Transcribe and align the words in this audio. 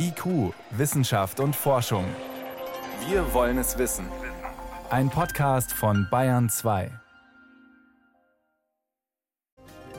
IQ, 0.00 0.54
Wissenschaft 0.70 1.40
und 1.40 1.56
Forschung. 1.56 2.04
Wir 3.08 3.34
wollen 3.34 3.58
es 3.58 3.78
wissen. 3.78 4.06
Ein 4.90 5.10
Podcast 5.10 5.72
von 5.72 6.06
Bayern 6.08 6.48
2. 6.48 6.92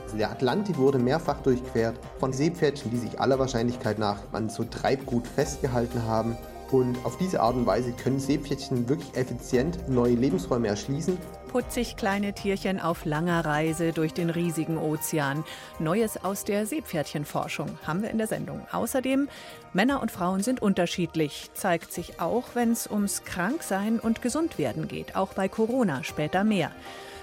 Also 0.02 0.16
der 0.16 0.30
Atlantik 0.30 0.78
wurde 0.78 0.98
mehrfach 0.98 1.42
durchquert 1.42 1.98
von 2.18 2.32
Seepferdchen, 2.32 2.90
die 2.90 2.96
sich 2.96 3.20
aller 3.20 3.38
Wahrscheinlichkeit 3.38 3.98
nach 3.98 4.20
an 4.32 4.48
so 4.48 4.64
Treibgut 4.64 5.26
festgehalten 5.26 6.02
haben. 6.04 6.38
Und 6.70 6.96
auf 7.04 7.16
diese 7.18 7.40
Art 7.40 7.56
und 7.56 7.66
Weise 7.66 7.92
können 7.92 8.20
Seepferdchen 8.20 8.88
wirklich 8.88 9.14
effizient 9.16 9.88
neue 9.88 10.14
Lebensräume 10.14 10.68
erschließen 10.68 11.18
putzig 11.50 11.96
kleine 11.96 12.32
Tierchen 12.32 12.78
auf 12.78 13.04
langer 13.04 13.44
Reise 13.44 13.92
durch 13.92 14.14
den 14.14 14.30
riesigen 14.30 14.78
Ozean. 14.78 15.44
Neues 15.80 16.22
aus 16.22 16.44
der 16.44 16.64
Seepferdchenforschung 16.64 17.76
haben 17.84 18.02
wir 18.02 18.10
in 18.10 18.18
der 18.18 18.28
Sendung. 18.28 18.64
Außerdem, 18.70 19.28
Männer 19.72 20.00
und 20.00 20.12
Frauen 20.12 20.44
sind 20.44 20.62
unterschiedlich. 20.62 21.50
Zeigt 21.54 21.92
sich 21.92 22.20
auch, 22.20 22.44
wenn 22.54 22.70
es 22.70 22.88
ums 22.88 23.24
Kranksein 23.24 23.98
und 23.98 24.22
Gesundwerden 24.22 24.86
geht. 24.86 25.16
Auch 25.16 25.34
bei 25.34 25.48
Corona 25.48 26.04
später 26.04 26.44
mehr. 26.44 26.70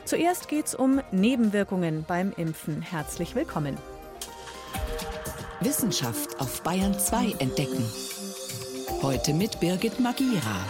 Zuerst 0.04 0.50
geht 0.50 0.66
es 0.66 0.76
um 0.76 1.02
Nebenwirkungen 1.12 2.04
beim 2.06 2.34
Impfen. 2.36 2.82
Herzlich 2.82 3.34
willkommen. 3.34 3.78
Wissenschaft 5.62 6.38
auf 6.40 6.62
Bayern 6.64 7.00
2 7.00 7.36
entdecken. 7.40 7.86
Heute 9.02 9.34
mit 9.34 9.60
Birgit 9.60 10.00
Magira. 10.00 10.66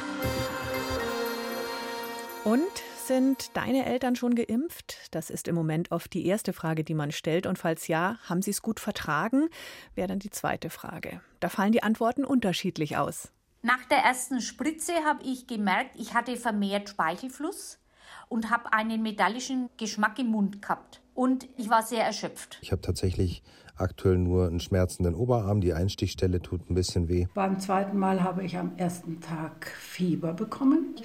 Und 2.43 2.61
sind 3.05 3.55
deine 3.55 3.85
Eltern 3.85 4.17
schon 4.17 4.35
geimpft? 4.35 4.97
Das 5.11 5.29
ist 5.29 5.47
im 5.47 5.55
Moment 5.55 5.91
oft 5.91 6.13
die 6.13 6.25
erste 6.25 6.51
Frage, 6.51 6.83
die 6.83 6.93
man 6.93 7.13
stellt. 7.13 7.47
Und 7.47 7.57
falls 7.57 7.87
ja, 7.87 8.17
haben 8.23 8.41
sie 8.41 8.51
es 8.51 8.61
gut 8.61 8.81
vertragen? 8.81 9.47
Wäre 9.95 10.09
dann 10.09 10.19
die 10.19 10.29
zweite 10.29 10.69
Frage. 10.69 11.21
Da 11.39 11.47
fallen 11.47 11.71
die 11.71 11.83
Antworten 11.83 12.25
unterschiedlich 12.25 12.97
aus. 12.97 13.31
Nach 13.61 13.85
der 13.85 13.99
ersten 13.99 14.41
Spritze 14.41 14.93
habe 15.05 15.23
ich 15.23 15.47
gemerkt, 15.47 15.95
ich 15.95 16.13
hatte 16.13 16.35
vermehrt 16.35 16.89
Speichelfluss 16.89 17.79
und 18.27 18.49
habe 18.49 18.73
einen 18.73 19.01
metallischen 19.01 19.69
Geschmack 19.77 20.19
im 20.19 20.27
Mund 20.27 20.61
gehabt. 20.61 21.01
Und 21.13 21.47
ich 21.55 21.69
war 21.69 21.81
sehr 21.81 22.03
erschöpft. 22.03 22.59
Ich 22.61 22.73
habe 22.73 22.81
tatsächlich 22.81 23.41
aktuell 23.79 24.17
nur 24.17 24.47
einen 24.47 24.59
schmerzenden 24.59 25.15
Oberarm. 25.15 25.61
Die 25.61 25.73
Einstichstelle 25.73 26.41
tut 26.41 26.69
ein 26.69 26.75
bisschen 26.75 27.09
weh. 27.09 27.27
Beim 27.33 27.59
zweiten 27.59 27.97
Mal 27.97 28.23
habe 28.23 28.43
ich 28.43 28.57
am 28.57 28.71
ersten 28.77 29.19
Tag 29.21 29.67
Fieber 29.67 30.33
bekommen. 30.33 30.95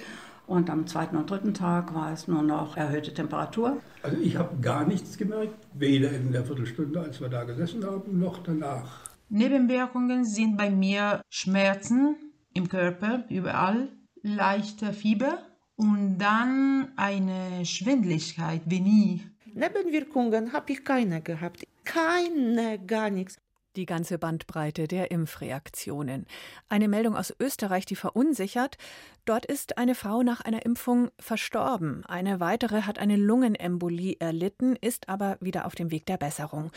Und 0.45 0.69
am 0.69 0.85
zweiten 0.87 1.15
und 1.15 1.29
dritten 1.29 1.53
Tag 1.53 1.95
war 1.95 2.11
es 2.11 2.27
nur 2.27 2.43
noch 2.43 2.75
erhöhte 2.75 3.13
Temperatur. 3.13 3.77
Also 4.01 4.17
ich 4.17 4.35
habe 4.35 4.59
gar 4.61 4.85
nichts 4.85 5.17
gemerkt, 5.17 5.55
weder 5.73 6.11
in 6.11 6.31
der 6.31 6.45
Viertelstunde, 6.45 6.99
als 6.99 7.21
wir 7.21 7.29
da 7.29 7.43
gesessen 7.45 7.85
haben, 7.85 8.19
noch 8.19 8.43
danach. 8.43 9.09
Nebenwirkungen 9.29 10.25
sind 10.25 10.57
bei 10.57 10.69
mir 10.69 11.21
Schmerzen 11.29 12.15
im 12.53 12.67
Körper, 12.67 13.23
überall, 13.29 13.87
leichter 14.21 14.93
Fieber 14.93 15.39
und 15.75 16.17
dann 16.17 16.89
eine 16.97 17.65
Schwindligkeit 17.65 18.61
wie 18.65 18.79
nie. 18.81 19.23
Nebenwirkungen 19.53 20.53
habe 20.53 20.71
ich 20.73 20.83
keine 20.83 21.21
gehabt. 21.21 21.63
Keine, 21.83 22.79
gar 22.85 23.09
nichts 23.09 23.37
die 23.75 23.85
ganze 23.85 24.17
Bandbreite 24.17 24.87
der 24.87 25.11
Impfreaktionen. 25.11 26.27
Eine 26.69 26.87
Meldung 26.87 27.15
aus 27.15 27.33
Österreich, 27.39 27.85
die 27.85 27.95
verunsichert. 27.95 28.77
Dort 29.25 29.45
ist 29.45 29.77
eine 29.77 29.95
Frau 29.95 30.21
nach 30.21 30.41
einer 30.41 30.65
Impfung 30.65 31.09
verstorben. 31.19 32.05
Eine 32.05 32.39
weitere 32.39 32.83
hat 32.83 32.99
eine 32.99 33.15
Lungenembolie 33.15 34.17
erlitten, 34.19 34.75
ist 34.75 35.09
aber 35.09 35.37
wieder 35.39 35.65
auf 35.65 35.75
dem 35.75 35.91
Weg 35.91 36.05
der 36.05 36.17
Besserung. 36.17 36.71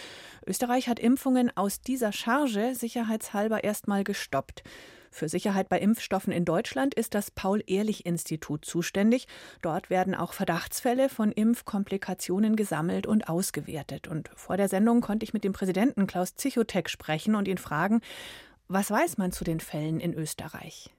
Österreich 0.47 0.89
hat 0.89 0.99
Impfungen 0.99 1.55
aus 1.57 1.81
dieser 1.81 2.13
Charge 2.13 2.75
sicherheitshalber 2.75 3.65
erstmal 3.65 4.05
gestoppt. 4.05 4.63
Für 5.17 5.31
Sicherheit 5.31 5.71
bei 5.71 5.79
Impfstoffen 5.79 6.31
in 6.31 6.45
Deutschland 6.45 6.93
ist 6.93 7.15
das 7.15 7.31
Paul-Ehrlich-Institut 7.31 8.67
zuständig. 8.67 9.29
Dort 9.63 9.89
werden 9.89 10.15
auch 10.15 10.35
Verdachtsfälle 10.35 11.09
von 11.09 11.33
Impfkomplikationen 11.33 12.55
gesammelt 12.55 13.07
und 13.07 13.27
ausgewertet. 13.27 14.09
Und 14.09 14.29
vor 14.37 14.59
der 14.59 14.69
Sendung 14.69 15.01
konnte 15.01 15.25
ich 15.25 15.33
mit 15.33 15.43
dem 15.43 15.55
Präsidenten 15.55 16.07
Klaus 16.07 16.35
Zichotek 16.35 16.91
sprechen 16.91 17.35
und 17.35 17.49
ihn 17.49 17.57
fragen, 17.57 18.03
was 18.69 18.91
weiß 18.91 19.17
man 19.17 19.33
zu 19.33 19.43
den 19.43 19.61
Fällen 19.61 20.01
in 20.01 20.13
Österreich? 20.13 20.91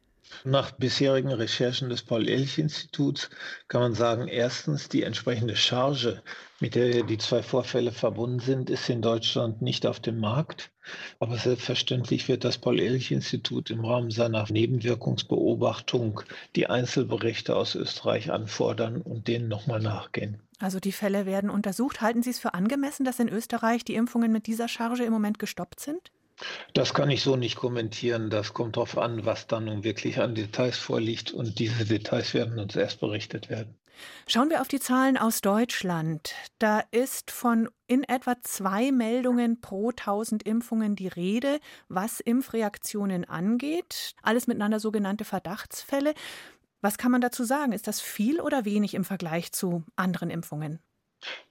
Nach 0.43 0.71
bisherigen 0.71 1.31
Recherchen 1.31 1.89
des 1.89 2.03
Paul-Ehrlich-Instituts 2.03 3.29
kann 3.67 3.81
man 3.81 3.93
sagen, 3.93 4.27
erstens, 4.27 4.89
die 4.89 5.03
entsprechende 5.03 5.55
Charge, 5.55 6.21
mit 6.59 6.75
der 6.75 7.03
die 7.03 7.17
zwei 7.17 7.43
Vorfälle 7.43 7.91
verbunden 7.91 8.39
sind, 8.39 8.69
ist 8.69 8.89
in 8.89 9.01
Deutschland 9.01 9.61
nicht 9.61 9.85
auf 9.85 9.99
dem 9.99 10.19
Markt. 10.19 10.71
Aber 11.19 11.37
selbstverständlich 11.37 12.27
wird 12.27 12.43
das 12.43 12.57
Paul-Ehrlich-Institut 12.57 13.69
im 13.69 13.83
Rahmen 13.83 14.11
seiner 14.11 14.45
Nebenwirkungsbeobachtung 14.49 16.21
die 16.55 16.67
Einzelberichte 16.67 17.55
aus 17.55 17.75
Österreich 17.75 18.31
anfordern 18.31 19.01
und 19.01 19.27
denen 19.27 19.47
nochmal 19.47 19.81
nachgehen. 19.81 20.41
Also 20.59 20.79
die 20.79 20.91
Fälle 20.91 21.25
werden 21.25 21.49
untersucht. 21.49 22.01
Halten 22.01 22.23
Sie 22.23 22.31
es 22.31 22.39
für 22.39 22.53
angemessen, 22.53 23.05
dass 23.05 23.19
in 23.19 23.29
Österreich 23.29 23.85
die 23.85 23.95
Impfungen 23.95 24.31
mit 24.31 24.47
dieser 24.47 24.67
Charge 24.67 25.03
im 25.03 25.13
Moment 25.13 25.39
gestoppt 25.39 25.79
sind? 25.79 26.11
Das 26.73 26.93
kann 26.93 27.09
ich 27.09 27.23
so 27.23 27.35
nicht 27.35 27.55
kommentieren. 27.55 28.29
Das 28.29 28.53
kommt 28.53 28.77
darauf 28.77 28.97
an, 28.97 29.25
was 29.25 29.47
dann 29.47 29.65
nun 29.65 29.83
wirklich 29.83 30.19
an 30.19 30.35
Details 30.35 30.77
vorliegt. 30.77 31.31
Und 31.31 31.59
diese 31.59 31.85
Details 31.85 32.33
werden 32.33 32.59
uns 32.59 32.75
erst 32.75 32.99
berichtet 32.99 33.49
werden. 33.49 33.75
Schauen 34.27 34.49
wir 34.49 34.61
auf 34.61 34.67
die 34.67 34.79
Zahlen 34.79 35.17
aus 35.17 35.41
Deutschland. 35.41 36.35
Da 36.59 36.83
ist 36.91 37.31
von 37.31 37.69
in 37.87 38.03
etwa 38.03 38.35
zwei 38.41 38.91
Meldungen 38.91 39.59
pro 39.61 39.89
1000 39.89 40.43
Impfungen 40.43 40.95
die 40.95 41.07
Rede, 41.07 41.59
was 41.87 42.19
Impfreaktionen 42.19 43.25
angeht. 43.25 44.13
Alles 44.21 44.47
miteinander 44.47 44.79
sogenannte 44.79 45.25
Verdachtsfälle. 45.25 46.13
Was 46.81 46.97
kann 46.97 47.11
man 47.11 47.21
dazu 47.21 47.43
sagen? 47.43 47.71
Ist 47.71 47.87
das 47.87 47.99
viel 47.99 48.39
oder 48.39 48.65
wenig 48.65 48.93
im 48.93 49.03
Vergleich 49.03 49.51
zu 49.51 49.83
anderen 49.95 50.29
Impfungen? 50.29 50.79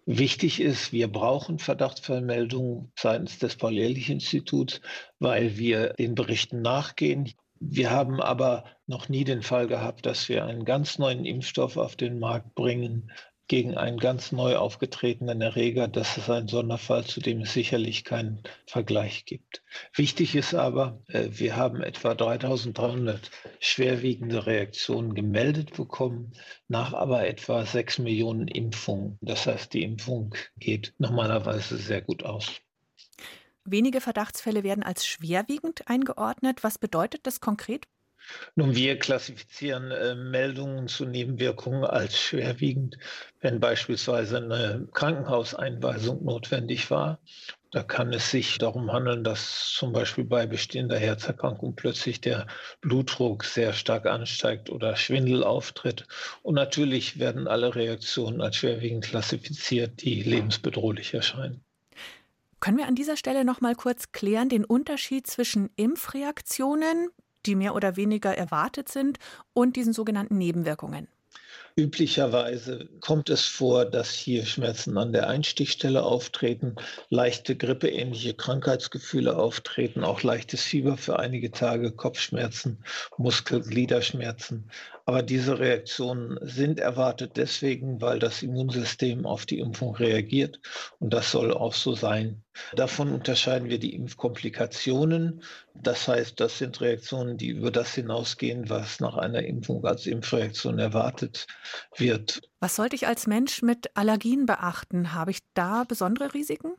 Wichtig 0.05 0.61
ist, 0.61 0.93
wir 0.93 1.09
brauchen 1.09 1.59
Verdachtsfallmeldungen 1.59 2.93
seitens 2.97 3.39
des 3.41 3.57
Paul-Ehrlich-Instituts, 3.57 4.81
weil 5.19 5.59
wir 5.59 5.95
den 5.95 6.15
Berichten 6.15 6.63
nachgehen. 6.63 7.33
Wir 7.59 7.91
haben 7.91 8.21
aber 8.21 8.65
noch 8.87 9.09
nie 9.09 9.25
den 9.25 9.43
Fall 9.43 9.67
gehabt, 9.67 10.07
dass 10.07 10.29
wir 10.29 10.45
einen 10.45 10.65
ganz 10.65 10.99
neuen 10.99 11.25
Impfstoff 11.25 11.77
auf 11.77 11.97
den 11.97 12.21
Markt 12.21 12.55
bringen, 12.55 13.11
gegen 13.49 13.77
einen 13.77 13.99
ganz 13.99 14.33
neu 14.33 14.57
aufgetretenen 14.57 15.41
Erreger. 15.41 15.89
Das 15.89 16.17
ist 16.17 16.29
ein 16.31 16.49
Sonderfall, 16.49 17.05
zu 17.05 17.21
dem 17.21 17.43
es 17.43 17.53
sicherlich 17.53 18.05
keinen 18.05 18.43
Vergleich 18.67 19.25
gibt. 19.25 19.63
Wichtig 19.95 20.35
ist 20.35 20.55
aber, 20.55 21.01
äh, 21.09 21.29
wir 21.31 21.57
haben 21.57 21.83
etwa 21.83 22.15
3300 22.15 23.31
schwerwiegende 23.61 24.47
Reaktionen 24.47 25.15
gemeldet 25.15 25.77
bekommen, 25.77 26.33
nach 26.69 26.93
aber 26.93 27.27
etwa 27.27 27.65
6 27.65 27.99
Millionen 27.99 28.49
Impfungen. 28.49 29.19
Das 29.21 29.47
heißt, 29.47 29.73
die 29.73 29.83
Impfung 29.83 30.35
geht 30.59 30.95
normalerweise 30.99 31.77
sehr 31.77 32.03
gut 32.03 32.25
aus. 32.25 32.61
Wenige 33.65 34.01
Verdachtsfälle 34.01 34.63
werden 34.63 34.85
als 34.85 35.07
schwerwiegend 35.07 35.89
eingeordnet. 35.89 36.63
Was 36.63 36.79
bedeutet 36.79 37.27
das 37.27 37.41
konkret? 37.41 37.89
Nun, 38.55 38.75
wir 38.75 38.99
klassifizieren 38.99 39.91
äh, 39.91 40.15
Meldungen 40.15 40.89
zu 40.89 41.05
Nebenwirkungen 41.05 41.85
als 41.85 42.19
schwerwiegend, 42.19 42.97
wenn 43.41 43.61
beispielsweise 43.61 44.39
eine 44.39 44.89
Krankenhauseinweisung 44.93 46.25
notwendig 46.25 46.91
war. 46.91 47.21
Da 47.73 47.83
kann 47.83 48.13
es 48.13 48.31
sich 48.31 48.59
darum 48.59 48.93
handeln, 48.93 49.23
dass 49.25 49.73
zum 49.75 49.93
Beispiel 49.93 50.25
bei 50.25 50.47
bestehender 50.47 50.99
Herzerkrankung 50.99 51.75
plötzlich 51.77 52.21
der 52.21 52.47
Blutdruck 52.81 53.45
sehr 53.45 53.73
stark 53.73 54.07
ansteigt 54.07 54.71
oder 54.71 54.97
Schwindel 54.97 55.45
auftritt. 55.45 56.07
Und 56.43 56.55
natürlich 56.55 57.19
werden 57.19 57.47
alle 57.47 57.75
Reaktionen 57.75 58.41
als 58.41 58.57
schwerwiegend 58.57 59.05
klassifiziert, 59.05 60.03
die 60.03 60.23
lebensbedrohlich 60.23 61.13
erscheinen. 61.13 61.63
Können 62.61 62.79
wir 62.79 62.87
an 62.87 62.95
dieser 62.95 63.17
Stelle 63.17 63.45
noch 63.45 63.61
mal 63.61 63.75
kurz 63.75 64.13
klären 64.13 64.49
den 64.49 64.65
Unterschied 64.65 65.27
zwischen 65.27 65.69
Impfreaktionen, 65.77 67.11
die 67.47 67.55
mehr 67.55 67.75
oder 67.75 67.97
weniger 67.97 68.37
erwartet 68.37 68.89
sind, 68.89 69.19
und 69.53 69.77
diesen 69.77 69.93
sogenannten 69.93 70.39
Nebenwirkungen. 70.39 71.09
Üblicherweise 71.79 72.89
kommt 73.01 73.29
es 73.29 73.45
vor, 73.45 73.85
dass 73.85 74.11
hier 74.11 74.47
Schmerzen 74.47 74.97
an 74.97 75.13
der 75.13 75.29
Einstichstelle 75.29 76.05
auftreten, 76.05 76.77
leichte 77.11 77.55
grippeähnliche 77.55 78.33
Krankheitsgefühle 78.33 79.37
auftreten, 79.37 80.03
auch 80.03 80.23
leichtes 80.23 80.63
Fieber 80.63 80.97
für 80.97 81.19
einige 81.19 81.51
Tage, 81.51 81.93
Kopfschmerzen, 81.93 82.83
Muskelgliederschmerzen. 83.19 84.71
Aber 85.09 85.23
diese 85.23 85.61
Reaktionen 85.61 86.37
sind 86.43 86.81
erwartet 86.81 87.37
deswegen, 87.37 88.01
weil 88.01 88.19
das 88.19 88.43
Immunsystem 88.43 89.25
auf 89.25 89.47
die 89.47 89.61
Impfung 89.61 89.95
reagiert. 89.95 90.61
Und 90.99 91.15
das 91.15 91.31
soll 91.31 91.55
auch 91.55 91.75
so 91.75 91.95
sein. 91.95 92.43
Davon 92.75 93.13
unterscheiden 93.13 93.69
wir 93.69 93.79
die 93.79 93.95
Impfkomplikationen. 93.95 95.45
Das 95.75 96.09
heißt, 96.09 96.41
das 96.41 96.59
sind 96.59 96.81
Reaktionen, 96.81 97.39
die 97.39 97.51
über 97.51 97.71
das 97.71 97.95
hinausgehen, 97.95 98.69
was 98.69 98.99
nach 98.99 99.17
einer 99.17 99.45
Impfung 99.45 99.85
als 99.85 100.07
Impfreaktion 100.07 100.81
erwartet 100.81 101.47
wird. 101.95 102.41
Was 102.59 102.75
sollte 102.75 102.97
ich 102.97 103.07
als 103.07 103.29
Mensch 103.29 103.63
mit 103.63 103.97
Allergien 103.97 104.45
beachten? 104.45 105.15
Habe 105.15 105.31
ich 105.31 105.39
da 105.55 105.85
besondere 105.85 106.35
Risiken? 106.35 106.73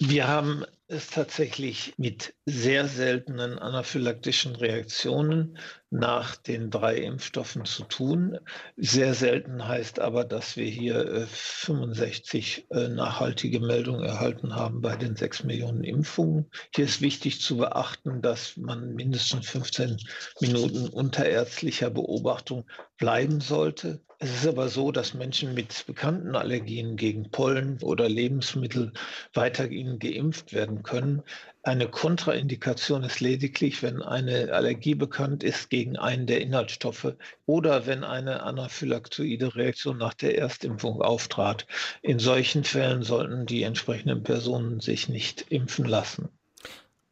Wir 0.00 0.26
haben 0.26 0.64
es 0.94 1.08
tatsächlich 1.08 1.94
mit 1.98 2.34
sehr 2.46 2.88
seltenen 2.88 3.58
anaphylaktischen 3.58 4.56
Reaktionen 4.56 5.58
nach 5.90 6.36
den 6.36 6.70
drei 6.70 6.96
Impfstoffen 6.96 7.64
zu 7.64 7.84
tun. 7.84 8.38
Sehr 8.76 9.14
selten 9.14 9.66
heißt 9.66 10.00
aber, 10.00 10.24
dass 10.24 10.56
wir 10.56 10.66
hier 10.66 11.26
65 11.28 12.66
äh, 12.70 12.84
äh, 12.84 12.88
nachhaltige 12.88 13.60
Meldungen 13.60 14.04
erhalten 14.04 14.56
haben 14.56 14.80
bei 14.80 14.96
den 14.96 15.14
sechs 15.14 15.44
Millionen 15.44 15.84
Impfungen. 15.84 16.50
Hier 16.74 16.86
ist 16.86 17.00
wichtig 17.00 17.40
zu 17.40 17.58
beachten, 17.58 18.22
dass 18.22 18.56
man 18.56 18.94
mindestens 18.94 19.48
15 19.48 19.98
Minuten 20.40 20.88
unter 20.88 21.26
ärztlicher 21.26 21.90
Beobachtung 21.90 22.64
bleiben 22.96 23.40
sollte. 23.40 24.00
Es 24.20 24.30
ist 24.30 24.46
aber 24.46 24.68
so, 24.68 24.92
dass 24.92 25.12
Menschen 25.12 25.54
mit 25.54 25.84
bekannten 25.86 26.36
Allergien 26.36 26.96
gegen 26.96 27.30
Pollen 27.30 27.78
oder 27.82 28.08
Lebensmittel 28.08 28.92
weiterhin 29.34 29.98
geimpft 29.98 30.52
werden 30.52 30.82
können. 30.82 31.22
Eine 31.62 31.88
Kontraindikation 31.88 33.02
ist 33.02 33.20
lediglich, 33.20 33.82
wenn 33.82 34.02
eine 34.02 34.52
Allergie 34.52 34.94
bekannt 34.94 35.42
ist 35.42 35.68
gegen 35.68 35.96
einen 35.96 36.26
der 36.26 36.40
Inhaltsstoffe 36.40 37.14
oder 37.46 37.86
wenn 37.86 38.04
eine 38.04 38.42
anaphylaktoide 38.42 39.56
Reaktion 39.56 39.98
nach 39.98 40.14
der 40.14 40.38
Erstimpfung 40.38 41.02
auftrat. 41.02 41.66
In 42.02 42.18
solchen 42.18 42.64
Fällen 42.64 43.02
sollten 43.02 43.46
die 43.46 43.62
entsprechenden 43.62 44.22
Personen 44.22 44.80
sich 44.80 45.08
nicht 45.08 45.46
impfen 45.50 45.84
lassen. 45.84 46.28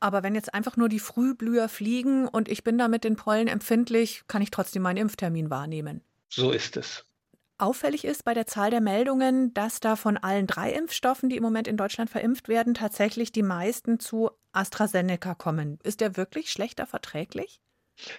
Aber 0.02 0.24
wenn 0.24 0.34
jetzt 0.34 0.52
einfach 0.52 0.76
nur 0.76 0.88
die 0.88 0.98
Frühblüher 0.98 1.68
fliegen 1.68 2.26
und 2.26 2.48
ich 2.48 2.64
bin 2.64 2.76
da 2.76 2.88
mit 2.88 3.04
den 3.04 3.14
Pollen 3.14 3.46
empfindlich, 3.46 4.24
kann 4.26 4.42
ich 4.42 4.50
trotzdem 4.50 4.82
meinen 4.82 4.96
Impftermin 4.96 5.48
wahrnehmen. 5.48 6.00
So 6.28 6.50
ist 6.50 6.76
es. 6.76 7.04
Auffällig 7.56 8.04
ist 8.04 8.24
bei 8.24 8.34
der 8.34 8.48
Zahl 8.48 8.70
der 8.70 8.80
Meldungen, 8.80 9.54
dass 9.54 9.78
da 9.78 9.94
von 9.94 10.16
allen 10.16 10.48
drei 10.48 10.72
Impfstoffen, 10.72 11.28
die 11.28 11.36
im 11.36 11.44
Moment 11.44 11.68
in 11.68 11.76
Deutschland 11.76 12.10
verimpft 12.10 12.48
werden, 12.48 12.74
tatsächlich 12.74 13.30
die 13.30 13.44
meisten 13.44 14.00
zu 14.00 14.32
AstraZeneca 14.50 15.36
kommen. 15.36 15.78
Ist 15.84 16.00
der 16.00 16.16
wirklich 16.16 16.50
schlechter 16.50 16.88
verträglich? 16.88 17.60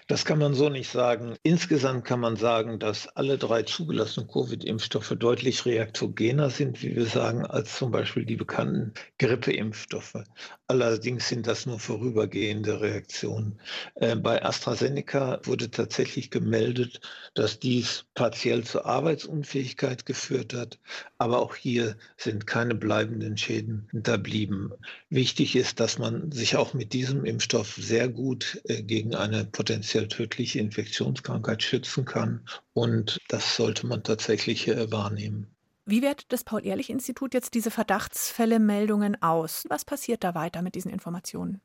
Das 0.06 0.24
kann 0.24 0.38
man 0.38 0.54
so 0.54 0.68
nicht 0.68 0.90
sagen. 0.90 1.36
Insgesamt 1.42 2.04
kann 2.04 2.20
man 2.20 2.36
sagen, 2.36 2.78
dass 2.78 3.08
alle 3.08 3.38
drei 3.38 3.62
zugelassenen 3.64 4.28
Covid-Impfstoffe 4.30 5.14
deutlich 5.18 5.66
reaktogener 5.66 6.50
sind, 6.50 6.82
wie 6.82 6.96
wir 6.96 7.06
sagen, 7.06 7.44
als 7.44 7.76
zum 7.76 7.90
Beispiel 7.90 8.24
die 8.24 8.36
bekannten 8.36 8.92
Grippeimpfstoffe. 9.18 10.24
Allerdings 10.66 11.28
sind 11.28 11.46
das 11.46 11.66
nur 11.66 11.78
vorübergehende 11.78 12.80
Reaktionen. 12.80 13.60
Äh, 13.96 14.16
bei 14.16 14.42
AstraZeneca 14.42 15.40
wurde 15.44 15.70
tatsächlich 15.70 16.30
gemeldet, 16.30 17.00
dass 17.34 17.58
dies 17.58 18.06
partiell 18.14 18.64
zur 18.64 18.86
Arbeitsunfähigkeit 18.86 20.06
geführt 20.06 20.54
hat. 20.54 20.78
Aber 21.18 21.40
auch 21.40 21.54
hier 21.54 21.96
sind 22.16 22.46
keine 22.46 22.74
bleibenden 22.74 23.36
Schäden 23.36 23.88
hinterblieben. 23.90 24.72
Wichtig 25.10 25.56
ist, 25.56 25.80
dass 25.80 25.98
man 25.98 26.32
sich 26.32 26.56
auch 26.56 26.72
mit 26.74 26.92
diesem 26.92 27.24
Impfstoff 27.24 27.74
sehr 27.74 28.08
gut 28.08 28.60
äh, 28.64 28.82
gegen 28.82 29.14
eine 29.14 29.44
potenziell 29.64 30.08
tödliche 30.08 30.58
Infektionskrankheit 30.58 31.62
schützen 31.62 32.04
kann. 32.04 32.44
Und 32.74 33.18
das 33.28 33.56
sollte 33.56 33.86
man 33.86 34.02
tatsächlich 34.02 34.68
äh, 34.68 34.92
wahrnehmen. 34.92 35.46
Wie 35.86 36.02
wertet 36.02 36.32
das 36.32 36.44
Paul-Ehrlich-Institut 36.44 37.32
jetzt 37.32 37.54
diese 37.54 37.70
Verdachtsfälle-Meldungen 37.70 39.22
aus? 39.22 39.64
Was 39.70 39.86
passiert 39.86 40.22
da 40.22 40.34
weiter 40.34 40.60
mit 40.60 40.74
diesen 40.74 40.90
Informationen? 40.90 41.62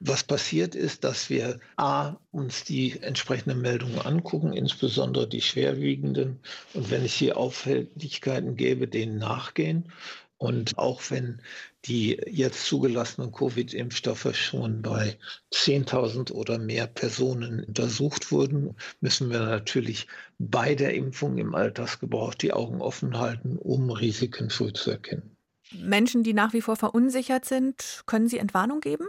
Was 0.00 0.24
passiert 0.24 0.74
ist, 0.74 1.04
dass 1.04 1.28
wir 1.28 1.60
A, 1.76 2.16
uns 2.30 2.64
die 2.64 2.98
entsprechenden 3.02 3.60
Meldungen 3.60 4.00
angucken, 4.00 4.54
insbesondere 4.54 5.28
die 5.28 5.42
schwerwiegenden, 5.42 6.40
und 6.72 6.90
wenn 6.90 7.04
es 7.04 7.12
hier 7.12 7.36
Auffälligkeiten 7.36 8.56
gäbe, 8.56 8.88
denen 8.88 9.18
nachgehen. 9.18 9.92
Und 10.38 10.78
auch 10.78 11.02
wenn 11.10 11.42
die 11.84 12.20
jetzt 12.26 12.64
zugelassenen 12.64 13.32
Covid-Impfstoffe 13.32 14.34
schon 14.36 14.82
bei 14.82 15.18
10.000 15.52 16.30
oder 16.32 16.58
mehr 16.58 16.86
Personen 16.86 17.64
untersucht 17.64 18.30
wurden, 18.30 18.76
müssen 19.00 19.30
wir 19.30 19.40
natürlich 19.40 20.06
bei 20.38 20.76
der 20.76 20.94
Impfung 20.94 21.38
im 21.38 21.56
Altersgebrauch 21.56 22.34
die 22.34 22.52
Augen 22.52 22.80
offen 22.80 23.18
halten, 23.18 23.58
um 23.58 23.90
Risiken 23.90 24.48
früh 24.48 24.72
zu 24.72 24.92
erkennen. 24.92 25.36
Menschen, 25.72 26.22
die 26.22 26.34
nach 26.34 26.52
wie 26.52 26.62
vor 26.62 26.76
verunsichert 26.76 27.44
sind, 27.44 28.04
können 28.06 28.28
Sie 28.28 28.38
Entwarnung 28.38 28.80
geben? 28.80 29.06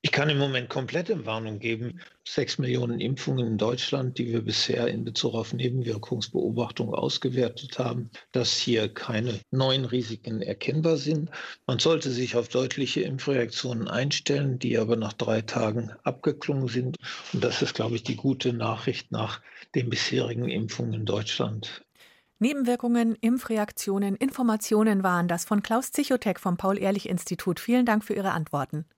Ich 0.00 0.12
kann 0.12 0.30
im 0.30 0.38
Moment 0.38 0.68
komplette 0.68 1.26
Warnung 1.26 1.58
geben. 1.58 2.00
Sechs 2.24 2.58
Millionen 2.58 3.00
Impfungen 3.00 3.46
in 3.46 3.58
Deutschland, 3.58 4.16
die 4.16 4.28
wir 4.28 4.42
bisher 4.42 4.88
in 4.88 5.04
Bezug 5.04 5.34
auf 5.34 5.52
Nebenwirkungsbeobachtung 5.52 6.94
ausgewertet 6.94 7.78
haben, 7.78 8.10
dass 8.32 8.56
hier 8.56 8.88
keine 8.88 9.40
neuen 9.50 9.84
Risiken 9.84 10.40
erkennbar 10.40 10.96
sind. 10.96 11.30
Man 11.66 11.78
sollte 11.78 12.10
sich 12.10 12.36
auf 12.36 12.48
deutliche 12.48 13.02
Impfreaktionen 13.02 13.88
einstellen, 13.88 14.58
die 14.58 14.78
aber 14.78 14.96
nach 14.96 15.12
drei 15.12 15.42
Tagen 15.42 15.90
abgeklungen 16.04 16.68
sind. 16.68 16.96
Und 17.32 17.42
das 17.42 17.60
ist, 17.60 17.74
glaube 17.74 17.96
ich, 17.96 18.02
die 18.02 18.16
gute 18.16 18.52
Nachricht 18.52 19.10
nach 19.10 19.42
den 19.74 19.90
bisherigen 19.90 20.48
Impfungen 20.48 20.94
in 20.94 21.04
Deutschland. 21.04 21.84
Nebenwirkungen, 22.38 23.16
Impfreaktionen, 23.16 24.14
Informationen 24.14 25.02
waren 25.02 25.26
das 25.26 25.44
von 25.44 25.60
Klaus 25.62 25.90
Zichotek 25.90 26.38
vom 26.38 26.56
Paul-Ehrlich-Institut. 26.56 27.58
Vielen 27.58 27.84
Dank 27.84 28.04
für 28.04 28.14
Ihre 28.14 28.30
Antworten. 28.30 28.86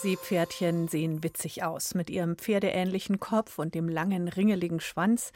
Seepferdchen 0.00 0.86
sehen 0.86 1.24
witzig 1.24 1.64
aus 1.64 1.94
mit 1.94 2.08
ihrem 2.08 2.36
pferdeähnlichen 2.36 3.18
Kopf 3.18 3.58
und 3.58 3.74
dem 3.74 3.88
langen, 3.88 4.28
ringeligen 4.28 4.78
Schwanz. 4.78 5.32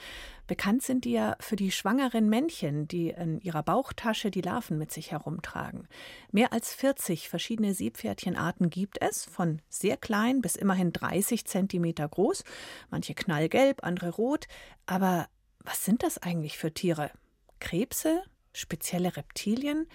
Bekannt 0.47 0.83
sind 0.83 1.05
die 1.05 1.13
ja 1.13 1.37
für 1.41 1.57
die 1.57 1.73
schwangeren 1.73 2.29
Männchen, 2.29 2.87
die 2.87 3.09
in 3.09 3.41
ihrer 3.41 3.65
Bauchtasche 3.65 4.31
die 4.31 4.41
Larven 4.41 4.79
mit 4.79 4.93
sich 4.93 5.11
herumtragen. 5.11 5.89
Mehr 6.31 6.53
als 6.53 6.75
40 6.75 7.29
verschiedene 7.29 7.75
Seepferdchenarten 7.75 8.71
gibt 8.71 9.03
es, 9.03 9.25
von 9.25 9.61
sehr 9.69 9.97
klein 9.97 10.41
bis 10.41 10.55
immerhin 10.55 10.93
30 10.93 11.45
Zentimeter 11.45 12.09
groß, 12.09 12.45
manche 12.89 13.15
knallgelb, 13.15 13.83
andere 13.83 14.11
rot. 14.11 14.47
Aber 14.87 15.27
was 15.59 15.85
sind 15.85 16.05
das 16.05 16.19
eigentlich 16.19 16.57
für 16.57 16.73
Tiere? 16.73 17.11
Krebse? 17.59 18.23
Spezielle 18.53 19.17
Reptilien? 19.17 19.89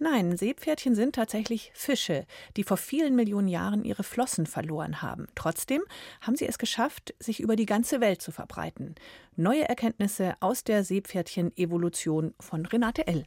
Nein, 0.00 0.36
Seepferdchen 0.36 0.96
sind 0.96 1.14
tatsächlich 1.14 1.70
Fische, 1.72 2.26
die 2.56 2.64
vor 2.64 2.76
vielen 2.76 3.14
Millionen 3.14 3.46
Jahren 3.46 3.84
ihre 3.84 4.02
Flossen 4.02 4.46
verloren 4.46 5.02
haben. 5.02 5.28
Trotzdem 5.36 5.82
haben 6.20 6.34
sie 6.34 6.46
es 6.46 6.58
geschafft, 6.58 7.14
sich 7.20 7.38
über 7.38 7.54
die 7.54 7.64
ganze 7.64 8.00
Welt 8.00 8.20
zu 8.20 8.32
verbreiten. 8.32 8.96
Neue 9.36 9.68
Erkenntnisse 9.68 10.34
aus 10.40 10.64
der 10.64 10.82
Seepferdchen-Evolution 10.82 12.34
von 12.40 12.66
Renate 12.66 13.06
L. 13.06 13.24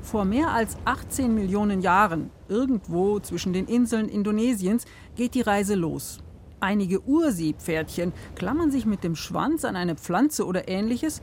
Vor 0.00 0.24
mehr 0.24 0.50
als 0.50 0.78
18 0.86 1.34
Millionen 1.34 1.82
Jahren, 1.82 2.30
irgendwo 2.48 3.20
zwischen 3.20 3.52
den 3.52 3.66
Inseln 3.66 4.08
Indonesiens, 4.08 4.86
geht 5.14 5.34
die 5.34 5.42
Reise 5.42 5.74
los. 5.74 6.20
Einige 6.58 7.02
Urseepferdchen 7.02 8.14
klammern 8.34 8.70
sich 8.70 8.86
mit 8.86 9.04
dem 9.04 9.14
Schwanz 9.14 9.64
an 9.64 9.76
eine 9.76 9.94
Pflanze 9.96 10.46
oder 10.46 10.68
ähnliches 10.68 11.20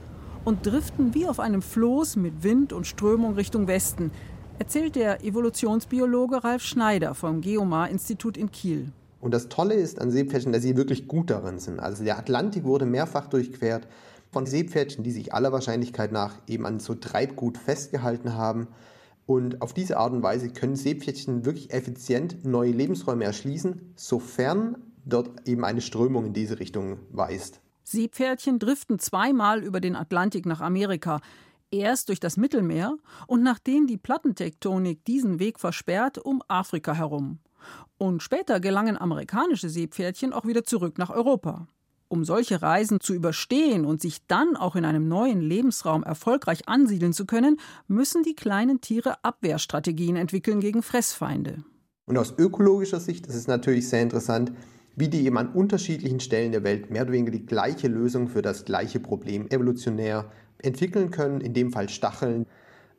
und 0.49 0.65
driften 0.65 1.13
wie 1.13 1.27
auf 1.27 1.39
einem 1.39 1.61
Floß 1.61 2.15
mit 2.15 2.41
Wind 2.41 2.73
und 2.73 2.87
Strömung 2.87 3.35
Richtung 3.35 3.67
Westen, 3.67 4.09
erzählt 4.57 4.95
der 4.95 5.23
Evolutionsbiologe 5.23 6.43
Ralf 6.43 6.63
Schneider 6.63 7.13
vom 7.13 7.41
Geomar-Institut 7.41 8.35
in 8.35 8.51
Kiel. 8.51 8.91
Und 9.21 9.31
das 9.31 9.49
Tolle 9.49 9.75
ist 9.75 10.01
an 10.01 10.09
Seepferdchen, 10.09 10.51
dass 10.51 10.63
sie 10.63 10.75
wirklich 10.75 11.07
gut 11.07 11.29
darin 11.29 11.59
sind. 11.59 11.79
Also 11.79 12.03
der 12.03 12.17
Atlantik 12.17 12.63
wurde 12.63 12.87
mehrfach 12.87 13.27
durchquert 13.27 13.87
von 14.31 14.47
Seepferdchen, 14.47 15.03
die 15.03 15.11
sich 15.11 15.35
aller 15.35 15.51
Wahrscheinlichkeit 15.51 16.11
nach 16.11 16.33
eben 16.47 16.65
an 16.65 16.79
so 16.79 16.95
Treibgut 16.95 17.59
festgehalten 17.59 18.33
haben. 18.33 18.69
Und 19.27 19.61
auf 19.61 19.75
diese 19.75 19.97
Art 19.97 20.13
und 20.13 20.23
Weise 20.23 20.49
können 20.49 20.75
Seepferdchen 20.75 21.45
wirklich 21.45 21.71
effizient 21.71 22.43
neue 22.43 22.71
Lebensräume 22.71 23.23
erschließen, 23.23 23.93
sofern 23.95 24.77
dort 25.05 25.47
eben 25.47 25.63
eine 25.63 25.81
Strömung 25.81 26.25
in 26.25 26.33
diese 26.33 26.59
Richtung 26.59 26.97
weist. 27.11 27.61
Seepferdchen 27.89 28.59
driften 28.59 28.99
zweimal 28.99 29.63
über 29.63 29.79
den 29.79 29.95
Atlantik 29.95 30.45
nach 30.45 30.61
Amerika. 30.61 31.21
Erst 31.71 32.09
durch 32.09 32.19
das 32.19 32.37
Mittelmeer 32.37 32.95
und 33.27 33.43
nachdem 33.43 33.87
die 33.87 33.97
Plattentektonik 33.97 35.03
diesen 35.05 35.39
Weg 35.39 35.59
versperrt, 35.59 36.17
um 36.17 36.41
Afrika 36.47 36.93
herum. 36.93 37.39
Und 37.97 38.23
später 38.23 38.59
gelangen 38.59 38.97
amerikanische 38.97 39.69
Seepferdchen 39.69 40.33
auch 40.33 40.45
wieder 40.45 40.63
zurück 40.63 40.97
nach 40.97 41.09
Europa. 41.09 41.67
Um 42.07 42.25
solche 42.25 42.63
Reisen 42.63 42.99
zu 42.99 43.13
überstehen 43.13 43.85
und 43.85 44.01
sich 44.01 44.25
dann 44.25 44.55
auch 44.55 44.75
in 44.75 44.83
einem 44.83 45.07
neuen 45.07 45.41
Lebensraum 45.41 46.01
erfolgreich 46.01 46.67
ansiedeln 46.67 47.13
zu 47.13 47.25
können, 47.25 47.57
müssen 47.87 48.23
die 48.23 48.35
kleinen 48.35 48.81
Tiere 48.81 49.23
Abwehrstrategien 49.23 50.15
entwickeln 50.15 50.59
gegen 50.59 50.81
Fressfeinde. 50.81 51.63
Und 52.07 52.17
aus 52.17 52.33
ökologischer 52.35 52.99
Sicht 52.99 53.27
ist 53.27 53.35
es 53.35 53.45
natürlich 53.45 53.87
sehr 53.87 54.01
interessant, 54.01 54.51
wie 54.99 55.07
die 55.07 55.25
eben 55.25 55.37
an 55.37 55.53
unterschiedlichen 55.53 56.19
Stellen 56.19 56.51
der 56.51 56.63
Welt 56.63 56.91
mehr 56.91 57.03
oder 57.03 57.13
weniger 57.13 57.31
die 57.31 57.45
gleiche 57.45 57.87
Lösung 57.87 58.27
für 58.27 58.41
das 58.41 58.65
gleiche 58.65 58.99
Problem 58.99 59.47
evolutionär 59.49 60.29
entwickeln 60.61 61.09
können, 61.09 61.39
in 61.39 61.53
dem 61.53 61.71
Fall 61.71 61.87
Stacheln. 61.87 62.45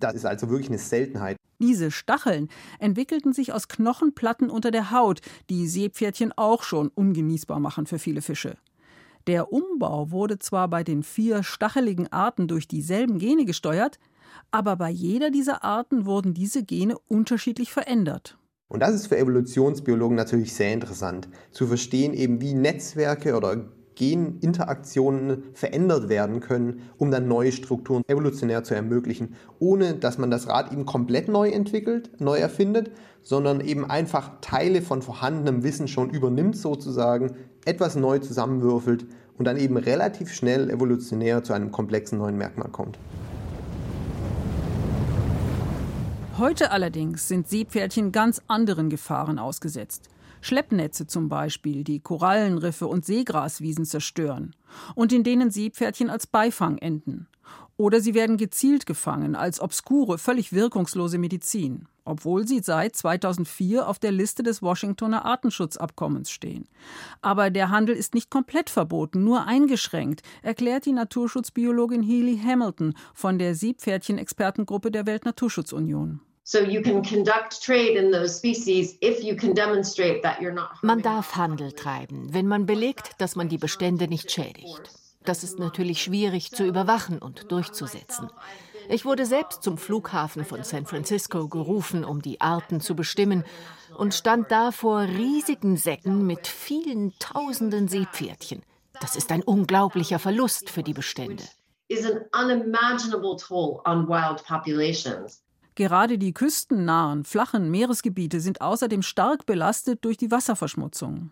Das 0.00 0.14
ist 0.14 0.24
also 0.24 0.48
wirklich 0.48 0.68
eine 0.68 0.78
Seltenheit. 0.78 1.36
Diese 1.58 1.90
Stacheln 1.90 2.48
entwickelten 2.78 3.34
sich 3.34 3.52
aus 3.52 3.68
Knochenplatten 3.68 4.48
unter 4.48 4.70
der 4.70 4.90
Haut, 4.90 5.20
die 5.50 5.66
Seepferdchen 5.66 6.32
auch 6.32 6.62
schon 6.62 6.88
ungenießbar 6.88 7.60
machen 7.60 7.84
für 7.84 7.98
viele 7.98 8.22
Fische. 8.22 8.56
Der 9.26 9.52
Umbau 9.52 10.10
wurde 10.10 10.38
zwar 10.38 10.68
bei 10.68 10.82
den 10.82 11.02
vier 11.02 11.42
stacheligen 11.42 12.10
Arten 12.10 12.48
durch 12.48 12.66
dieselben 12.66 13.18
Gene 13.18 13.44
gesteuert, 13.44 13.98
aber 14.50 14.76
bei 14.76 14.88
jeder 14.88 15.30
dieser 15.30 15.62
Arten 15.62 16.06
wurden 16.06 16.32
diese 16.32 16.64
Gene 16.64 16.96
unterschiedlich 17.08 17.70
verändert. 17.70 18.38
Und 18.70 18.80
das 18.80 18.94
ist 18.94 19.08
für 19.08 19.18
Evolutionsbiologen 19.18 20.16
natürlich 20.16 20.54
sehr 20.54 20.72
interessant, 20.72 21.28
zu 21.50 21.66
verstehen 21.66 22.14
eben, 22.14 22.40
wie 22.40 22.54
Netzwerke 22.54 23.36
oder 23.36 23.64
Geninteraktionen 23.96 25.42
verändert 25.52 26.08
werden 26.08 26.38
können, 26.38 26.82
um 26.96 27.10
dann 27.10 27.26
neue 27.26 27.50
Strukturen 27.50 28.04
evolutionär 28.06 28.62
zu 28.62 28.74
ermöglichen, 28.74 29.34
ohne 29.58 29.94
dass 29.94 30.18
man 30.18 30.30
das 30.30 30.48
Rad 30.48 30.72
eben 30.72 30.86
komplett 30.86 31.28
neu 31.28 31.50
entwickelt, 31.50 32.12
neu 32.20 32.38
erfindet, 32.38 32.92
sondern 33.22 33.60
eben 33.60 33.90
einfach 33.90 34.40
Teile 34.40 34.82
von 34.82 35.02
vorhandenem 35.02 35.64
Wissen 35.64 35.88
schon 35.88 36.08
übernimmt 36.08 36.56
sozusagen, 36.56 37.32
etwas 37.64 37.96
neu 37.96 38.20
zusammenwürfelt 38.20 39.04
und 39.36 39.46
dann 39.46 39.56
eben 39.56 39.78
relativ 39.78 40.32
schnell 40.32 40.70
evolutionär 40.70 41.42
zu 41.42 41.54
einem 41.54 41.72
komplexen 41.72 42.18
neuen 42.18 42.38
Merkmal 42.38 42.68
kommt. 42.68 43.00
Heute 46.40 46.70
allerdings 46.70 47.28
sind 47.28 47.50
Seepferdchen 47.50 48.12
ganz 48.12 48.40
anderen 48.46 48.88
Gefahren 48.88 49.38
ausgesetzt. 49.38 50.08
Schleppnetze 50.40 51.06
zum 51.06 51.28
Beispiel, 51.28 51.84
die 51.84 52.00
Korallenriffe 52.00 52.86
und 52.86 53.04
Seegraswiesen 53.04 53.84
zerstören 53.84 54.56
und 54.94 55.12
in 55.12 55.22
denen 55.22 55.50
Seepferdchen 55.50 56.08
als 56.08 56.26
Beifang 56.26 56.78
enden. 56.78 57.26
Oder 57.76 58.00
sie 58.00 58.14
werden 58.14 58.38
gezielt 58.38 58.86
gefangen 58.86 59.36
als 59.36 59.60
obskure, 59.60 60.16
völlig 60.16 60.54
wirkungslose 60.54 61.18
Medizin, 61.18 61.88
obwohl 62.06 62.48
sie 62.48 62.60
seit 62.60 62.96
2004 62.96 63.86
auf 63.86 63.98
der 63.98 64.12
Liste 64.12 64.42
des 64.42 64.62
Washingtoner 64.62 65.26
Artenschutzabkommens 65.26 66.30
stehen. 66.30 66.68
Aber 67.20 67.50
der 67.50 67.68
Handel 67.68 67.94
ist 67.94 68.14
nicht 68.14 68.30
komplett 68.30 68.70
verboten, 68.70 69.24
nur 69.24 69.46
eingeschränkt, 69.46 70.22
erklärt 70.40 70.86
die 70.86 70.92
Naturschutzbiologin 70.92 72.02
Healy 72.02 72.40
Hamilton 72.42 72.94
von 73.12 73.38
der 73.38 73.54
Seepferdchen-Expertengruppe 73.54 74.90
der 74.90 75.04
Weltnaturschutzunion. 75.04 76.22
Man 80.82 81.00
darf 81.00 81.36
Handel 81.36 81.70
treiben, 81.70 82.34
wenn 82.34 82.48
man 82.48 82.66
belegt, 82.66 83.12
dass 83.18 83.36
man 83.36 83.48
die 83.48 83.56
Bestände 83.56 84.08
nicht 84.08 84.32
schädigt. 84.32 84.82
Das 85.24 85.44
ist 85.44 85.60
natürlich 85.60 86.02
schwierig 86.02 86.50
zu 86.50 86.64
überwachen 86.64 87.20
und 87.20 87.52
durchzusetzen. 87.52 88.30
Ich 88.88 89.04
wurde 89.04 89.26
selbst 89.26 89.62
zum 89.62 89.78
Flughafen 89.78 90.44
von 90.44 90.64
San 90.64 90.86
Francisco 90.86 91.46
gerufen, 91.46 92.04
um 92.04 92.20
die 92.20 92.40
Arten 92.40 92.80
zu 92.80 92.96
bestimmen, 92.96 93.44
und 93.96 94.12
stand 94.12 94.50
da 94.50 94.72
vor 94.72 95.02
riesigen 95.02 95.76
Säcken 95.76 96.26
mit 96.26 96.48
vielen 96.48 97.16
tausenden 97.20 97.86
Seepferdchen. 97.86 98.64
Das 99.00 99.14
ist 99.14 99.30
ein 99.30 99.44
unglaublicher 99.44 100.18
Verlust 100.18 100.68
für 100.68 100.82
die 100.82 100.94
Bestände. 100.94 101.44
Gerade 105.74 106.18
die 106.18 106.32
küstennahen, 106.32 107.24
flachen 107.24 107.70
Meeresgebiete 107.70 108.40
sind 108.40 108.60
außerdem 108.60 109.02
stark 109.02 109.46
belastet 109.46 110.04
durch 110.04 110.16
die 110.16 110.30
Wasserverschmutzung. 110.30 111.30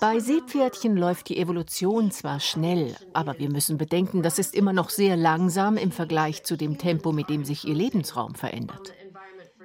Bei 0.00 0.20
Seepferdchen 0.20 0.96
läuft 0.96 1.28
die 1.28 1.38
Evolution 1.38 2.10
zwar 2.10 2.40
schnell, 2.40 2.96
aber 3.12 3.38
wir 3.38 3.50
müssen 3.50 3.78
bedenken, 3.78 4.22
das 4.22 4.38
ist 4.38 4.54
immer 4.54 4.72
noch 4.72 4.90
sehr 4.90 5.16
langsam 5.16 5.76
im 5.76 5.92
Vergleich 5.92 6.44
zu 6.44 6.56
dem 6.56 6.78
Tempo, 6.78 7.12
mit 7.12 7.28
dem 7.28 7.44
sich 7.44 7.66
ihr 7.66 7.74
Lebensraum 7.74 8.34
verändert. 8.34 8.92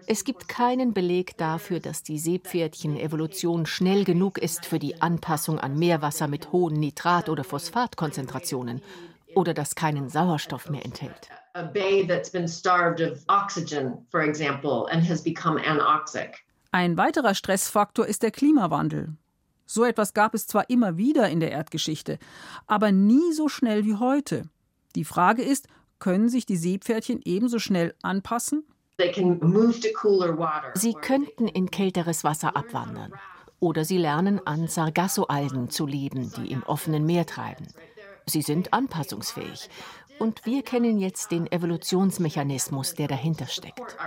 Es 0.05 0.23
gibt 0.25 0.47
keinen 0.47 0.93
Beleg 0.93 1.37
dafür, 1.37 1.79
dass 1.79 2.03
die 2.03 2.19
Seepferdchen-Evolution 2.19 3.65
schnell 3.65 4.03
genug 4.03 4.37
ist 4.37 4.65
für 4.65 4.79
die 4.79 5.01
Anpassung 5.01 5.59
an 5.59 5.77
Meerwasser 5.77 6.27
mit 6.27 6.51
hohen 6.51 6.79
Nitrat- 6.79 7.29
oder 7.29 7.43
Phosphatkonzentrationen 7.43 8.81
oder 9.35 9.53
das 9.53 9.75
keinen 9.75 10.09
Sauerstoff 10.09 10.69
mehr 10.69 10.85
enthält. 10.85 11.29
Ein 16.71 16.97
weiterer 16.97 17.35
Stressfaktor 17.35 18.07
ist 18.07 18.23
der 18.23 18.31
Klimawandel. 18.31 19.15
So 19.65 19.85
etwas 19.85 20.13
gab 20.13 20.33
es 20.33 20.47
zwar 20.47 20.69
immer 20.69 20.97
wieder 20.97 21.29
in 21.29 21.39
der 21.39 21.51
Erdgeschichte, 21.51 22.19
aber 22.67 22.91
nie 22.91 23.31
so 23.33 23.47
schnell 23.47 23.85
wie 23.85 23.95
heute. 23.95 24.49
Die 24.95 25.05
Frage 25.05 25.43
ist, 25.43 25.67
können 25.99 26.29
sich 26.29 26.45
die 26.45 26.57
Seepferdchen 26.57 27.21
ebenso 27.23 27.59
schnell 27.59 27.95
anpassen? 28.01 28.65
Sie 30.75 30.93
könnten 30.93 31.47
in 31.47 31.71
kälteres 31.71 32.23
Wasser 32.23 32.55
abwandern. 32.55 33.13
Oder 33.59 33.85
sie 33.85 33.97
lernen 33.97 34.45
an 34.45 34.67
Sargassoalgen 34.67 35.69
zu 35.69 35.87
leben, 35.87 36.31
die 36.35 36.51
im 36.51 36.63
offenen 36.63 37.05
Meer 37.05 37.25
treiben. 37.25 37.67
Sie 38.25 38.41
sind 38.41 38.73
anpassungsfähig. 38.73 39.69
Und 40.19 40.45
wir 40.45 40.63
kennen 40.63 40.99
jetzt 40.99 41.31
den 41.31 41.51
Evolutionsmechanismus, 41.51 42.93
der 42.93 43.07
dahinter 43.07 43.47
steckt. 43.47 43.97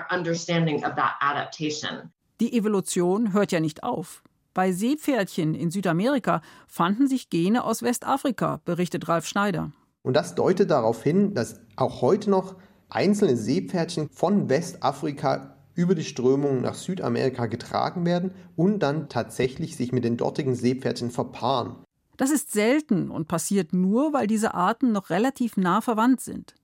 Die 2.40 2.52
Evolution 2.52 3.32
hört 3.32 3.52
ja 3.52 3.60
nicht 3.60 3.82
auf. 3.82 4.22
Bei 4.54 4.72
Seepferdchen 4.72 5.54
in 5.54 5.70
Südamerika 5.70 6.40
fanden 6.66 7.08
sich 7.08 7.28
Gene 7.28 7.64
aus 7.64 7.82
Westafrika, 7.82 8.60
berichtet 8.64 9.08
Ralf 9.08 9.26
Schneider. 9.26 9.72
Und 10.02 10.14
das 10.14 10.34
deutet 10.34 10.70
darauf 10.70 11.02
hin, 11.02 11.34
dass 11.34 11.60
auch 11.76 12.00
heute 12.00 12.30
noch 12.30 12.54
einzelne 12.88 13.36
Seepferdchen 13.36 14.08
von 14.08 14.48
Westafrika 14.48 15.56
über 15.74 15.94
die 15.94 16.04
Strömung 16.04 16.62
nach 16.62 16.74
Südamerika 16.74 17.46
getragen 17.46 18.06
werden 18.06 18.32
und 18.56 18.78
dann 18.78 19.08
tatsächlich 19.08 19.76
sich 19.76 19.92
mit 19.92 20.04
den 20.04 20.16
dortigen 20.16 20.54
Seepferdchen 20.54 21.10
verpaaren. 21.10 21.76
Das 22.16 22.30
ist 22.30 22.52
selten 22.52 23.10
und 23.10 23.28
passiert 23.28 23.72
nur, 23.72 24.12
weil 24.12 24.26
diese 24.26 24.54
Arten 24.54 24.92
noch 24.92 25.10
relativ 25.10 25.56
nah 25.56 25.80
verwandt 25.80 26.20
sind. 26.20 26.54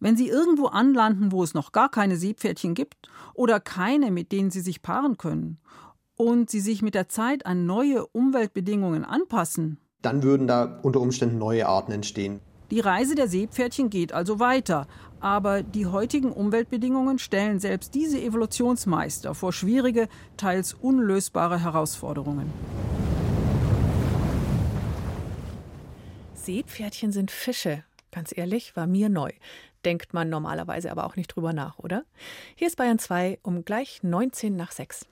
Wenn 0.00 0.16
sie 0.16 0.28
irgendwo 0.28 0.66
anlanden, 0.66 1.32
wo 1.32 1.42
es 1.42 1.54
noch 1.54 1.72
gar 1.72 1.88
keine 1.88 2.16
Seepferdchen 2.16 2.74
gibt 2.74 3.08
oder 3.32 3.60
keine, 3.60 4.10
mit 4.10 4.32
denen 4.32 4.50
sie 4.50 4.60
sich 4.60 4.82
paaren 4.82 5.16
können, 5.16 5.58
und 6.16 6.50
sie 6.50 6.60
sich 6.60 6.82
mit 6.82 6.94
der 6.94 7.08
Zeit 7.08 7.46
an 7.46 7.66
neue 7.66 8.06
Umweltbedingungen 8.06 9.04
anpassen, 9.04 9.78
dann 10.02 10.22
würden 10.22 10.46
da 10.46 10.78
unter 10.82 11.00
Umständen 11.00 11.38
neue 11.38 11.66
Arten 11.66 11.92
entstehen. 11.92 12.40
Die 12.70 12.80
Reise 12.80 13.14
der 13.14 13.28
Seepferdchen 13.28 13.90
geht 13.90 14.12
also 14.12 14.40
weiter, 14.40 14.86
aber 15.20 15.62
die 15.62 15.86
heutigen 15.86 16.32
Umweltbedingungen 16.32 17.18
stellen 17.18 17.60
selbst 17.60 17.94
diese 17.94 18.20
Evolutionsmeister 18.20 19.34
vor 19.34 19.52
schwierige, 19.52 20.08
teils 20.36 20.74
unlösbare 20.74 21.62
Herausforderungen. 21.62 22.52
Seepferdchen 26.44 27.10
sind 27.10 27.30
Fische. 27.30 27.84
Ganz 28.10 28.36
ehrlich, 28.36 28.76
war 28.76 28.86
mir 28.86 29.08
neu. 29.08 29.32
Denkt 29.84 30.12
man 30.12 30.28
normalerweise 30.28 30.90
aber 30.90 31.06
auch 31.06 31.16
nicht 31.16 31.28
drüber 31.28 31.54
nach, 31.54 31.78
oder? 31.78 32.04
Hier 32.54 32.66
ist 32.66 32.76
Bayern 32.76 32.98
2 32.98 33.38
um 33.42 33.64
gleich 33.64 34.02
19 34.02 34.54
nach 34.54 34.70
6. 34.70 35.06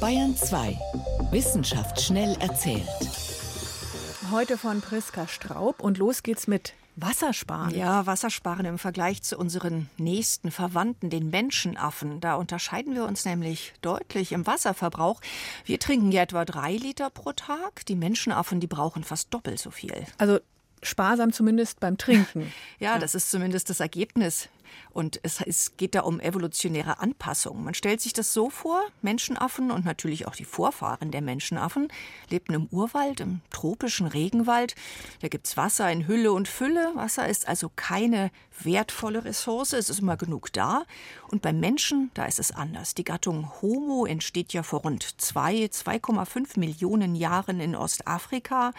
Bayern 0.00 0.36
2. 0.36 0.78
Wissenschaft 1.32 2.00
schnell 2.00 2.36
erzählt. 2.40 2.86
Heute 4.30 4.56
von 4.56 4.80
Priska 4.80 5.26
Straub 5.26 5.80
und 5.82 5.98
los 5.98 6.22
geht's 6.22 6.46
mit 6.46 6.74
Wassersparen. 6.96 7.74
Ja, 7.74 8.06
Wassersparen 8.06 8.64
im 8.64 8.78
Vergleich 8.78 9.22
zu 9.22 9.36
unseren 9.36 9.90
nächsten 9.98 10.50
Verwandten, 10.50 11.10
den 11.10 11.28
Menschenaffen. 11.28 12.20
Da 12.20 12.34
unterscheiden 12.36 12.94
wir 12.94 13.04
uns 13.04 13.26
nämlich 13.26 13.74
deutlich 13.82 14.32
im 14.32 14.46
Wasserverbrauch. 14.46 15.20
Wir 15.66 15.78
trinken 15.78 16.10
ja 16.10 16.22
etwa 16.22 16.46
drei 16.46 16.72
Liter 16.72 17.10
pro 17.10 17.32
Tag. 17.32 17.84
Die 17.86 17.96
Menschenaffen, 17.96 18.60
die 18.60 18.66
brauchen 18.66 19.04
fast 19.04 19.32
doppelt 19.32 19.58
so 19.58 19.70
viel. 19.70 20.06
Also 20.16 20.38
sparsam 20.82 21.32
zumindest 21.32 21.80
beim 21.80 21.98
Trinken. 21.98 22.52
ja, 22.78 22.98
das 22.98 23.14
ist 23.14 23.30
zumindest 23.30 23.68
das 23.68 23.80
Ergebnis. 23.80 24.48
Und 24.90 25.20
es, 25.22 25.40
es, 25.40 25.76
geht 25.76 25.94
da 25.94 26.00
um 26.00 26.20
evolutionäre 26.20 27.00
Anpassung. 27.00 27.64
Man 27.64 27.74
stellt 27.74 28.00
sich 28.00 28.12
das 28.12 28.32
so 28.32 28.50
vor, 28.50 28.82
Menschenaffen 29.02 29.70
und 29.70 29.84
natürlich 29.84 30.26
auch 30.26 30.34
die 30.34 30.44
Vorfahren 30.44 31.10
der 31.10 31.22
Menschenaffen 31.22 31.88
lebten 32.30 32.54
im 32.54 32.66
Urwald, 32.70 33.20
im 33.20 33.40
tropischen 33.50 34.06
Regenwald. 34.06 34.74
Da 35.20 35.28
gibt 35.28 35.46
es 35.46 35.56
Wasser 35.56 35.90
in 35.90 36.06
Hülle 36.06 36.32
und 36.32 36.48
Fülle. 36.48 36.92
Wasser 36.94 37.28
ist 37.28 37.48
also 37.48 37.70
keine 37.74 38.30
wertvolle 38.62 39.24
Ressource, 39.24 39.72
es 39.72 39.90
ist 39.90 40.00
immer 40.00 40.16
genug 40.16 40.52
da. 40.52 40.84
Und 41.28 41.42
beim 41.42 41.60
Menschen, 41.60 42.10
da 42.14 42.24
ist 42.24 42.38
es 42.38 42.52
anders. 42.52 42.94
Die 42.94 43.04
Gattung 43.04 43.50
Homo 43.60 44.06
entsteht 44.06 44.52
ja 44.52 44.62
vor 44.62 44.80
rund 44.80 45.20
2, 45.20 45.66
2,5 45.66 46.58
Millionen 46.58 47.14
Jahren 47.14 47.60
in 47.60 47.74
Ostafrika 47.74 48.72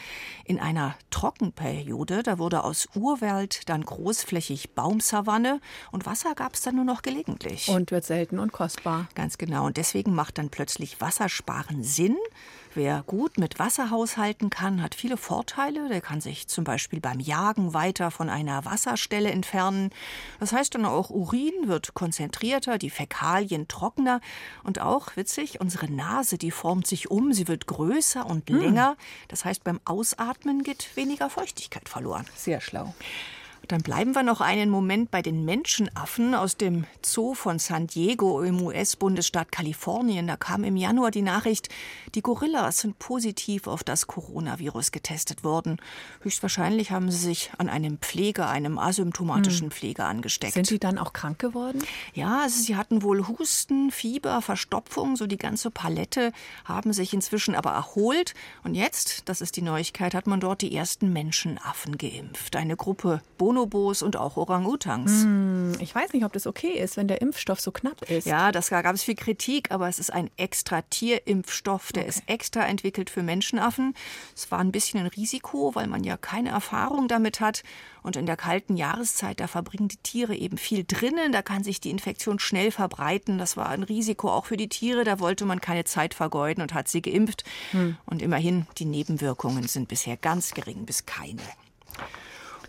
in 0.46 0.60
einer 0.60 0.96
Trockenperiode. 1.12 2.24
Da 2.24 2.40
wurde 2.40 2.64
aus 2.64 2.88
Urwald 2.96 3.70
dann 3.70 3.84
großflächig 3.84 4.74
Baumsavanne 4.74 5.60
und 5.92 6.06
Wasser 6.06 6.36
gab 6.36 6.54
es 6.54 6.62
dann 6.62 6.76
nur 6.76 6.86
noch 6.86 7.02
gelegentlich. 7.02 7.68
Und 7.70 7.92
wird 7.92 8.06
selten 8.06 8.40
und 8.40 8.52
kostbar. 8.52 9.08
Ganz 9.16 9.38
genau. 9.38 9.66
Und 9.66 9.78
deswegen 9.78 10.14
macht 10.14 10.38
dann 10.38 10.50
plötzlich 10.50 11.00
Wassersparen 11.02 11.84
Sinn. 11.84 12.18
Wer 12.74 13.04
gut 13.08 13.40
mit 13.40 13.58
Wasser 13.58 13.90
haushalten 13.90 14.52
kann, 14.52 14.84
hat 14.84 14.94
viele 14.94 15.18
Vorteile. 15.18 15.90
Der 15.90 16.00
kann 16.00 16.22
sich 16.22 16.48
zum 16.48 16.64
Beispiel 16.64 17.00
beim 17.00 17.20
Jagen 17.20 17.74
weiter 17.74 18.12
von 18.12 18.30
einer 18.30 18.66
Wasserstelle 18.66 19.32
entfernen. 19.32 19.90
Das 20.40 20.54
heißt 20.54 20.76
dann 20.76 20.86
auch, 20.86 21.10
Urin 21.10 21.54
wird 21.64 21.96
konzentrierter, 21.96 22.78
die 22.78 22.92
Fäkalien 22.92 23.68
trockener 23.68 24.22
und 24.64 24.80
auch, 24.80 25.16
witzig, 25.16 25.60
unsere 25.60 25.92
Nase, 25.92 26.38
die 26.38 26.52
formt 26.52 26.86
sich 26.86 27.10
um, 27.10 27.34
sie 27.34 27.48
wird 27.48 27.66
größer 27.66 28.26
und 28.26 28.48
hm. 28.48 28.60
länger. 28.60 28.98
Das 29.28 29.44
heißt, 29.44 29.64
beim 29.64 29.80
Ausatmen 29.86 30.62
geht 30.62 30.96
weniger 30.96 31.32
Feuchtigkeit 31.32 31.90
verloren. 31.90 32.26
Sehr 32.36 32.62
schlau. 32.62 32.94
Dann 33.68 33.82
bleiben 33.82 34.16
wir 34.16 34.24
noch 34.24 34.40
einen 34.40 34.70
Moment 34.70 35.12
bei 35.12 35.22
den 35.22 35.44
Menschenaffen 35.44 36.34
aus 36.34 36.56
dem 36.56 36.86
Zoo 37.06 37.34
von 37.34 37.60
San 37.60 37.88
Diego 37.88 38.42
im 38.42 38.62
US-Bundesstaat 38.62 39.52
Kalifornien. 39.52 40.28
Da 40.28 40.38
kam 40.38 40.64
im 40.64 40.78
Januar 40.78 41.12
die 41.12 41.22
Nachricht, 41.22 41.68
die 42.16 42.22
Gorillas 42.22 42.80
sind 42.80 42.98
positiv 42.98 43.68
auf 43.68 43.84
das 43.84 44.08
Coronavirus 44.08 44.94
getestet 44.94 45.44
worden. 45.44 45.82
Höchstwahrscheinlich 46.22 46.92
haben 46.92 47.12
sie 47.12 47.18
sich 47.18 47.52
an 47.58 47.68
einem 47.68 47.98
Pfleger, 47.98 48.48
einem 48.48 48.80
asymptomatischen 48.80 49.68
hm. 49.68 49.72
Pfleger 49.72 50.06
angesteckt. 50.06 50.54
Sind 50.54 50.68
sie 50.68 50.80
dann 50.80 50.98
auch 50.98 51.12
krank 51.12 51.40
geworden? 51.40 51.84
Ja, 52.14 52.44
also 52.44 52.62
sie 52.62 52.78
hatten 52.78 53.04
wohl 53.04 53.28
Husten, 53.28 53.92
Fieber, 53.92 54.42
Verstopfung, 54.42 55.18
so 55.18 55.28
die 55.28 55.38
ganze 55.38 55.72
Palette, 55.72 56.32
haben 56.64 56.94
sich 56.94 57.14
inzwischen 57.14 57.54
aber 57.54 57.72
erholt. 57.72 58.34
Und 58.64 58.76
jetzt, 58.76 59.28
das 59.28 59.42
ist 59.42 59.58
die 59.58 59.62
Neuigkeit, 59.62 60.14
hat 60.14 60.26
man 60.26 60.40
dort 60.40 60.62
die 60.62 60.74
ersten 60.74 61.12
Menschenaffen 61.12 61.98
geimpft. 61.98 62.56
Eine 62.56 62.78
Gruppe 62.78 63.22
Bono 63.38 63.57
Bonobos 63.58 64.04
und 64.04 64.18
auch 64.18 64.38
Orang-Utans. 64.38 65.24
Hm, 65.24 65.74
ich 65.80 65.94
weiß 65.94 66.14
nicht, 66.14 66.24
ob 66.24 66.34
das 66.34 66.46
okay 66.46 66.74
ist, 66.80 66.96
wenn 66.96 67.08
der 67.08 67.22
Impfstoff 67.22 67.60
so 67.60 67.72
knapp 67.72 68.02
ist. 68.04 68.28
Ja, 68.28 68.52
das 68.52 68.70
gab 68.70 68.94
es 68.94 69.04
viel 69.04 69.16
Kritik, 69.16 69.72
aber 69.72 69.88
es 69.88 69.98
ist 69.98 70.14
ein 70.14 70.30
extra 70.38 70.84
Tierimpfstoff, 70.84 71.92
der 71.92 72.04
okay. 72.04 72.10
ist 72.10 72.24
extra 72.28 72.66
entwickelt 72.68 73.10
für 73.10 73.24
Menschenaffen. 73.24 73.96
Es 74.36 74.52
war 74.52 74.60
ein 74.60 74.72
bisschen 74.72 75.00
ein 75.00 75.08
Risiko, 75.08 75.74
weil 75.74 75.88
man 75.88 76.04
ja 76.04 76.18
keine 76.18 76.50
Erfahrung 76.50 77.08
damit 77.08 77.40
hat. 77.40 77.64
Und 78.04 78.16
in 78.16 78.26
der 78.26 78.38
kalten 78.38 78.78
Jahreszeit, 78.78 79.40
da 79.40 79.48
verbringen 79.48 79.88
die 79.88 79.98
Tiere 79.98 80.36
eben 80.36 80.58
viel 80.58 80.86
drinnen, 80.88 81.32
da 81.32 81.42
kann 81.42 81.64
sich 81.64 81.82
die 81.82 81.90
Infektion 81.90 82.40
schnell 82.40 82.72
verbreiten. 82.72 83.38
Das 83.38 83.58
war 83.58 83.70
ein 83.70 83.84
Risiko 83.84 84.30
auch 84.32 84.46
für 84.46 84.58
die 84.58 84.70
Tiere, 84.70 85.04
da 85.04 85.20
wollte 85.20 85.46
man 85.46 85.62
keine 85.62 85.84
Zeit 85.84 86.14
vergeuden 86.14 86.62
und 86.62 86.74
hat 86.74 86.88
sie 86.88 87.02
geimpft. 87.02 87.44
Hm. 87.72 87.98
Und 88.06 88.22
immerhin, 88.22 88.68
die 88.78 88.86
Nebenwirkungen 88.86 89.68
sind 89.68 89.88
bisher 89.88 90.16
ganz 90.16 90.52
gering 90.52 90.86
bis 90.86 91.06
keine. 91.06 91.42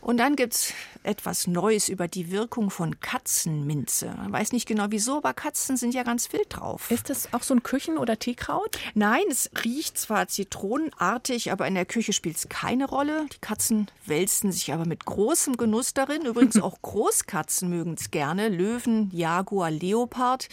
Und 0.09 0.17
dann 0.17 0.37
gibt 0.37 0.55
es 0.55 0.73
etwas 1.03 1.47
Neues 1.47 1.91
über 1.91 2.09
die 2.09 2.31
Wirkung 2.31 2.71
von 2.71 2.99
Katzenminze. 2.99 4.07
Man 4.17 4.33
weiß 4.33 4.53
nicht 4.53 4.67
genau 4.67 4.87
wieso, 4.89 5.19
aber 5.19 5.35
Katzen 5.35 5.77
sind 5.77 5.93
ja 5.93 6.03
ganz 6.03 6.33
wild 6.33 6.47
drauf. 6.49 6.91
Ist 6.91 7.11
das 7.11 7.35
auch 7.35 7.43
so 7.43 7.53
ein 7.53 7.63
Küchen- 7.63 7.99
oder 7.99 8.19
Teekraut? 8.19 8.79
Nein, 8.95 9.25
es 9.31 9.51
riecht 9.67 9.99
zwar 9.99 10.27
zitronenartig, 10.27 11.53
aber 11.53 11.69
in 11.69 11.75
der 11.75 11.85
Küche 11.85 12.15
spielt 12.15 12.39
es 12.39 12.49
keine 12.49 12.89
Rolle. 12.89 13.27
Die 13.35 13.39
Katzen 13.41 13.91
wälzen 14.07 14.51
sich 14.51 14.73
aber 14.73 14.87
mit 14.87 15.05
großem 15.05 15.59
Genuss 15.59 15.93
darin. 15.93 16.25
Übrigens 16.25 16.59
auch 16.63 16.81
Großkatzen 16.81 17.69
mögen 17.69 17.93
es 18.01 18.11
gerne. 18.11 18.49
Löwen, 18.49 19.11
Jaguar, 19.13 19.71
Leopard. 19.71 20.49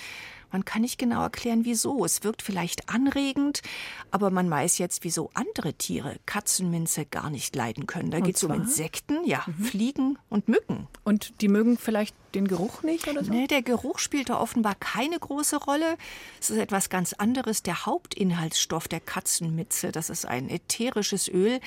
Man 0.52 0.66
kann 0.66 0.82
nicht 0.82 0.98
genau 0.98 1.22
erklären, 1.24 1.66
wieso. 1.66 2.04
Es 2.06 2.24
wirkt 2.24 2.42
vielleicht 2.42 2.90
anregend, 2.90 3.62
aber 4.12 4.30
man 4.30 4.50
weiß 4.50 4.78
jetzt, 4.78 5.04
wieso 5.04 5.30
andere 5.34 5.74
Tiere 5.74 6.18
Katzenminze 6.26 7.06
gar 7.06 7.30
nicht 7.30 7.56
leiden 7.56 7.88
können. 7.88 8.12
Da 8.12 8.20
geht 8.20 8.38
es 8.38 8.44
um 8.44 8.52
Insekten, 8.54 9.26
ja, 9.26 9.44
mhm. 9.46 9.64
Fliegen 9.64 10.18
und 10.30 10.48
Mücken. 10.48 10.88
Und 11.04 11.42
die 11.42 11.48
mögen 11.48 11.78
vielleicht 11.78 12.16
den 12.36 12.48
Geruch 12.48 12.84
nicht 12.84 13.08
oder 13.08 13.24
so? 13.24 13.32
Nee, 13.32 13.48
der 13.48 13.62
Geruch 13.62 14.00
spielt 14.00 14.30
da 14.30 14.40
offenbar 14.40 14.76
keine 14.76 15.18
große 15.18 15.58
Rolle. 15.58 15.98
Es 16.40 16.50
ist 16.50 16.58
etwas 16.58 16.90
ganz 16.90 17.14
anderes. 17.14 17.64
Der 17.64 17.86
Hauptinhaltsstoff 17.86 18.88
der 18.88 19.00
Katzenmitze, 19.00 19.92
das 19.92 20.10
ist 20.10 20.26
ein 20.26 20.50
ätherisches 20.50 21.28
Öl, 21.28 21.60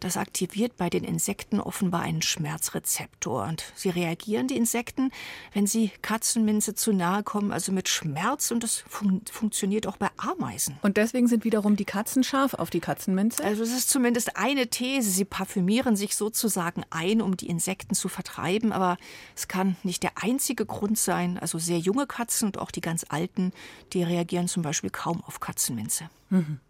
das 0.00 0.16
aktiviert 0.16 0.76
bei 0.76 0.90
den 0.90 1.04
Insekten 1.04 1.60
offenbar 1.60 2.02
einen 2.02 2.22
Schmerzrezeptor. 2.22 3.44
Und 3.44 3.64
sie 3.74 3.90
reagieren, 3.90 4.48
die 4.48 4.56
Insekten, 4.56 5.10
wenn 5.52 5.66
sie 5.66 5.90
Katzenminze 6.02 6.74
zu 6.74 6.92
nahe 6.92 7.22
kommen, 7.22 7.52
also 7.52 7.72
mit 7.72 7.88
Schmerz. 7.88 8.50
Und 8.50 8.62
das 8.62 8.84
fun 8.88 9.22
funktioniert 9.30 9.86
auch 9.86 9.96
bei 9.96 10.08
Ameisen. 10.16 10.78
Und 10.82 10.96
deswegen 10.96 11.28
sind 11.28 11.44
wiederum 11.44 11.76
die 11.76 11.84
Katzen 11.84 12.24
scharf 12.24 12.54
auf 12.54 12.70
die 12.70 12.80
Katzenminze? 12.80 13.44
Also, 13.44 13.62
es 13.62 13.72
ist 13.72 13.90
zumindest 13.90 14.36
eine 14.36 14.68
These. 14.68 15.10
Sie 15.10 15.24
parfümieren 15.24 15.96
sich 15.96 16.16
sozusagen 16.16 16.82
ein, 16.90 17.20
um 17.20 17.36
die 17.36 17.48
Insekten 17.48 17.94
zu 17.94 18.08
vertreiben. 18.08 18.72
Aber 18.72 18.96
es 19.36 19.48
kann 19.48 19.76
nicht 19.82 20.02
der 20.02 20.13
einzige 20.14 20.66
Grund 20.66 20.98
sein. 20.98 21.38
Also 21.38 21.58
sehr 21.58 21.78
junge 21.78 22.06
Katzen 22.06 22.46
und 22.46 22.58
auch 22.58 22.70
die 22.70 22.80
ganz 22.80 23.04
alten, 23.08 23.52
die 23.92 24.02
reagieren 24.02 24.48
zum 24.48 24.62
Beispiel 24.62 24.90
kaum 24.90 25.22
auf 25.24 25.40
Katzenminze. 25.40 26.08
Mhm. 26.30 26.60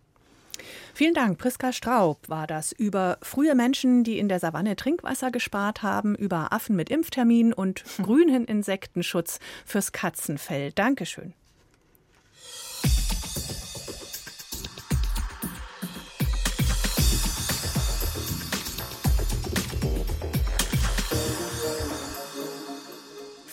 Vielen 0.95 1.15
Dank. 1.15 1.39
Priska 1.39 1.73
Straub 1.73 2.29
war 2.29 2.47
das 2.47 2.73
über 2.73 3.19
frühe 3.23 3.55
Menschen, 3.55 4.05
die 4.05 4.19
in 4.19 4.29
der 4.29 4.39
Savanne 4.39 4.77
Trinkwasser 4.77 5.31
gespart 5.31 5.83
haben, 5.83 6.15
über 6.15 6.53
Affen 6.53 6.77
mit 6.77 6.91
Impftermin 6.91 7.53
und 7.53 7.85
grünen 8.03 8.45
Insektenschutz 8.45 9.41
fürs 9.65 9.93
Katzenfell. 9.93 10.73
Dankeschön. 10.73 11.35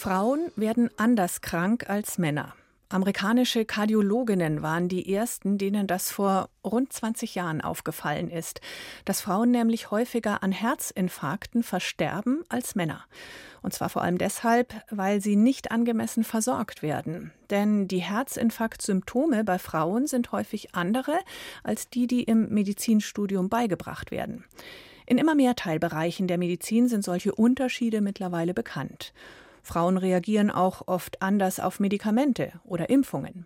Frauen 0.01 0.51
werden 0.55 0.89
anders 0.97 1.41
krank 1.41 1.87
als 1.87 2.17
Männer. 2.17 2.55
Amerikanische 2.89 3.65
Kardiologinnen 3.65 4.63
waren 4.63 4.89
die 4.89 5.13
ersten, 5.13 5.59
denen 5.59 5.85
das 5.85 6.09
vor 6.09 6.49
rund 6.65 6.91
20 6.91 7.35
Jahren 7.35 7.61
aufgefallen 7.61 8.31
ist, 8.31 8.61
dass 9.05 9.21
Frauen 9.21 9.51
nämlich 9.51 9.91
häufiger 9.91 10.41
an 10.41 10.51
Herzinfarkten 10.53 11.61
versterben 11.61 12.41
als 12.49 12.73
Männer. 12.73 13.05
Und 13.61 13.75
zwar 13.75 13.89
vor 13.89 14.01
allem 14.01 14.17
deshalb, 14.17 14.73
weil 14.89 15.21
sie 15.21 15.35
nicht 15.35 15.69
angemessen 15.69 16.23
versorgt 16.23 16.81
werden. 16.81 17.31
Denn 17.51 17.87
die 17.87 17.99
Herzinfarktsymptome 17.99 19.43
bei 19.43 19.59
Frauen 19.59 20.07
sind 20.07 20.31
häufig 20.31 20.73
andere 20.73 21.19
als 21.63 21.91
die, 21.91 22.07
die 22.07 22.23
im 22.23 22.49
Medizinstudium 22.49 23.49
beigebracht 23.49 24.09
werden. 24.09 24.45
In 25.05 25.19
immer 25.19 25.35
mehr 25.35 25.55
Teilbereichen 25.55 26.27
der 26.27 26.39
Medizin 26.39 26.87
sind 26.87 27.03
solche 27.03 27.35
Unterschiede 27.35 28.01
mittlerweile 28.01 28.55
bekannt. 28.55 29.13
Frauen 29.63 29.97
reagieren 29.97 30.49
auch 30.49 30.87
oft 30.87 31.21
anders 31.21 31.59
auf 31.59 31.79
Medikamente 31.79 32.53
oder 32.63 32.89
Impfungen. 32.89 33.45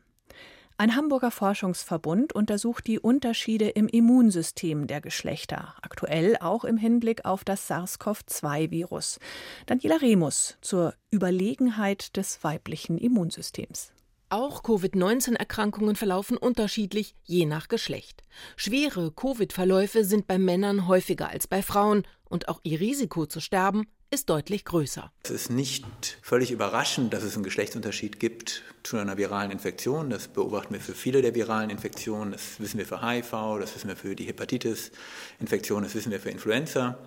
Ein 0.77 0.97
Hamburger 0.97 1.31
Forschungsverbund 1.31 2.33
untersucht 2.33 2.85
die 2.87 2.99
Unterschiede 2.99 3.69
im 3.69 3.87
Immunsystem 3.87 4.87
der 4.87 4.99
Geschlechter, 4.99 5.73
aktuell 5.81 6.35
auch 6.41 6.65
im 6.65 6.75
Hinblick 6.75 7.23
auf 7.23 7.45
das 7.45 7.67
SARS-CoV-2-Virus. 7.69 9.19
Daniela 9.67 10.01
Remus 10.01 10.57
zur 10.59 10.93
Überlegenheit 11.13 12.17
des 12.17 12.43
weiblichen 12.43 12.97
Immunsystems. 12.97 13.93
Auch 14.27 14.63
Covid-19-Erkrankungen 14.63 15.95
verlaufen 15.95 16.35
unterschiedlich, 16.35 17.15
je 17.23 17.45
nach 17.45 17.69
Geschlecht. 17.69 18.23
Schwere 18.57 19.13
Covid-Verläufe 19.13 20.03
sind 20.03 20.27
bei 20.27 20.37
Männern 20.37 20.89
häufiger 20.89 21.29
als 21.29 21.47
bei 21.47 21.61
Frauen 21.61 22.03
und 22.25 22.49
auch 22.49 22.59
ihr 22.63 22.81
Risiko 22.81 23.27
zu 23.27 23.39
sterben 23.39 23.87
ist 24.11 24.29
deutlich 24.29 24.65
größer. 24.65 25.11
Es 25.23 25.29
ist 25.31 25.49
nicht 25.49 25.85
völlig 26.21 26.51
überraschend, 26.51 27.13
dass 27.13 27.23
es 27.23 27.35
einen 27.35 27.43
Geschlechtsunterschied 27.43 28.19
gibt 28.19 28.63
zu 28.83 28.97
einer 28.97 29.17
viralen 29.17 29.51
Infektion. 29.51 30.09
Das 30.09 30.27
beobachten 30.27 30.73
wir 30.73 30.81
für 30.81 30.93
viele 30.93 31.21
der 31.21 31.35
viralen 31.35 31.69
Infektionen. 31.69 32.31
Das 32.31 32.59
wissen 32.59 32.77
wir 32.77 32.85
für 32.85 33.01
HIV, 33.01 33.59
das 33.59 33.75
wissen 33.75 33.87
wir 33.87 33.95
für 33.95 34.15
die 34.15 34.25
Hepatitis-Infektion, 34.25 35.83
das 35.83 35.95
wissen 35.95 36.11
wir 36.11 36.19
für 36.19 36.29
Influenza. 36.29 36.97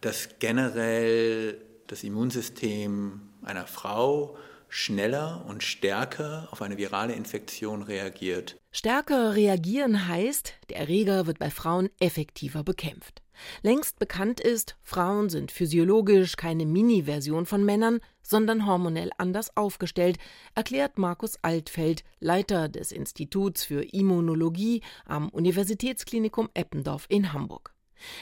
Dass 0.00 0.28
generell 0.38 1.60
das 1.86 2.04
Immunsystem 2.04 3.20
einer 3.42 3.66
Frau 3.66 4.36
schneller 4.70 5.44
und 5.48 5.62
stärker 5.62 6.48
auf 6.52 6.62
eine 6.62 6.78
virale 6.78 7.12
Infektion 7.12 7.82
reagiert. 7.82 8.56
Stärker 8.70 9.34
reagieren 9.34 10.08
heißt, 10.08 10.54
der 10.70 10.78
Erreger 10.78 11.26
wird 11.26 11.38
bei 11.40 11.50
Frauen 11.50 11.90
effektiver 11.98 12.62
bekämpft. 12.62 13.20
Längst 13.62 13.98
bekannt 13.98 14.40
ist, 14.40 14.76
Frauen 14.82 15.28
sind 15.30 15.52
physiologisch 15.52 16.36
keine 16.36 16.66
Mini-Version 16.66 17.46
von 17.46 17.64
Männern, 17.64 18.00
sondern 18.22 18.66
hormonell 18.66 19.10
anders 19.18 19.56
aufgestellt, 19.56 20.18
erklärt 20.54 20.98
Markus 20.98 21.36
Altfeld, 21.42 22.04
Leiter 22.20 22.68
des 22.68 22.92
Instituts 22.92 23.64
für 23.64 23.82
Immunologie 23.82 24.82
am 25.04 25.28
Universitätsklinikum 25.28 26.48
Eppendorf 26.54 27.06
in 27.08 27.32
Hamburg. 27.32 27.74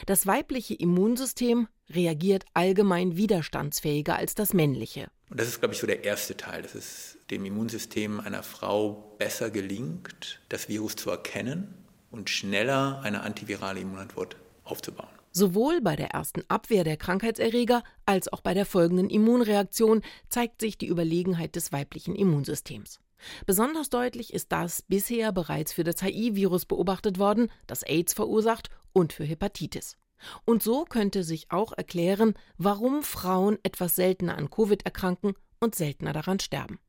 Das 0.05 0.27
weibliche 0.27 0.73
Immunsystem 0.73 1.67
reagiert 1.89 2.45
allgemein 2.53 3.15
widerstandsfähiger 3.17 4.15
als 4.15 4.35
das 4.35 4.53
männliche. 4.53 5.09
Und 5.29 5.39
das 5.39 5.47
ist, 5.47 5.59
glaube 5.59 5.73
ich, 5.73 5.79
so 5.79 5.87
der 5.87 6.03
erste 6.03 6.35
Teil, 6.35 6.61
dass 6.63 6.75
es 6.75 7.17
dem 7.29 7.45
Immunsystem 7.45 8.19
einer 8.19 8.43
Frau 8.43 9.15
besser 9.17 9.49
gelingt, 9.51 10.41
das 10.49 10.69
Virus 10.69 10.95
zu 10.95 11.09
erkennen 11.09 11.73
und 12.11 12.29
schneller 12.29 13.01
eine 13.03 13.21
antivirale 13.21 13.79
Immunantwort 13.79 14.35
aufzubauen. 14.69 15.09
Sowohl 15.31 15.81
bei 15.81 15.95
der 15.95 16.09
ersten 16.09 16.43
Abwehr 16.47 16.83
der 16.83 16.97
Krankheitserreger 16.97 17.83
als 18.05 18.31
auch 18.33 18.41
bei 18.41 18.53
der 18.53 18.65
folgenden 18.65 19.09
Immunreaktion 19.09 20.01
zeigt 20.27 20.61
sich 20.61 20.77
die 20.77 20.87
Überlegenheit 20.87 21.55
des 21.55 21.71
weiblichen 21.71 22.15
Immunsystems. 22.15 22.99
Besonders 23.45 23.89
deutlich 23.89 24.33
ist 24.33 24.51
das 24.51 24.81
bisher 24.81 25.31
bereits 25.31 25.73
für 25.73 25.83
das 25.83 26.01
HIV-Virus 26.01 26.65
beobachtet 26.65 27.19
worden, 27.19 27.51
das 27.67 27.83
AIDS 27.83 28.13
verursacht, 28.13 28.69
und 28.91 29.13
für 29.13 29.23
Hepatitis. 29.23 29.97
Und 30.45 30.63
so 30.63 30.83
könnte 30.83 31.23
sich 31.23 31.51
auch 31.51 31.71
erklären, 31.73 32.33
warum 32.57 33.03
Frauen 33.03 33.57
etwas 33.63 33.95
seltener 33.95 34.37
an 34.37 34.49
Covid 34.49 34.83
erkranken 34.83 35.33
und 35.59 35.75
seltener 35.75 36.13
daran 36.13 36.39
sterben. 36.39 36.79